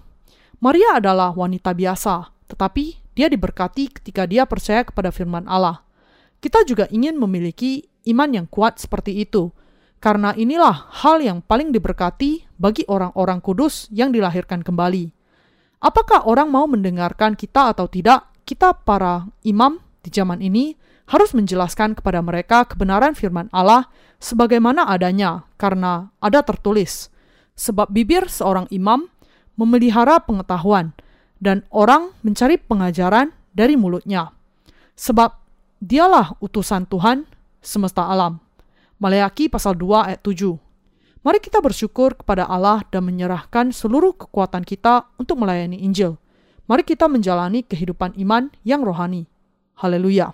[0.58, 5.84] Maria adalah wanita biasa, tetapi dia diberkati ketika dia percaya kepada firman Allah.
[6.40, 9.52] Kita juga ingin memiliki iman yang kuat seperti itu,
[10.00, 15.19] karena inilah hal yang paling diberkati bagi orang-orang kudus yang dilahirkan kembali.
[15.80, 20.76] Apakah orang mau mendengarkan kita atau tidak, kita para imam di zaman ini
[21.08, 23.88] harus menjelaskan kepada mereka kebenaran firman Allah
[24.20, 27.08] sebagaimana adanya, karena ada tertulis,
[27.56, 29.08] sebab bibir seorang imam
[29.56, 30.92] memelihara pengetahuan,
[31.40, 34.36] dan orang mencari pengajaran dari mulutnya.
[35.00, 35.32] Sebab
[35.80, 37.24] dialah utusan Tuhan
[37.64, 38.36] semesta alam.
[39.00, 40.69] Maleaki pasal 2 ayat 7.
[41.20, 46.16] Mari kita bersyukur kepada Allah dan menyerahkan seluruh kekuatan kita untuk melayani Injil.
[46.64, 49.28] Mari kita menjalani kehidupan iman yang rohani.
[49.76, 50.32] Haleluya!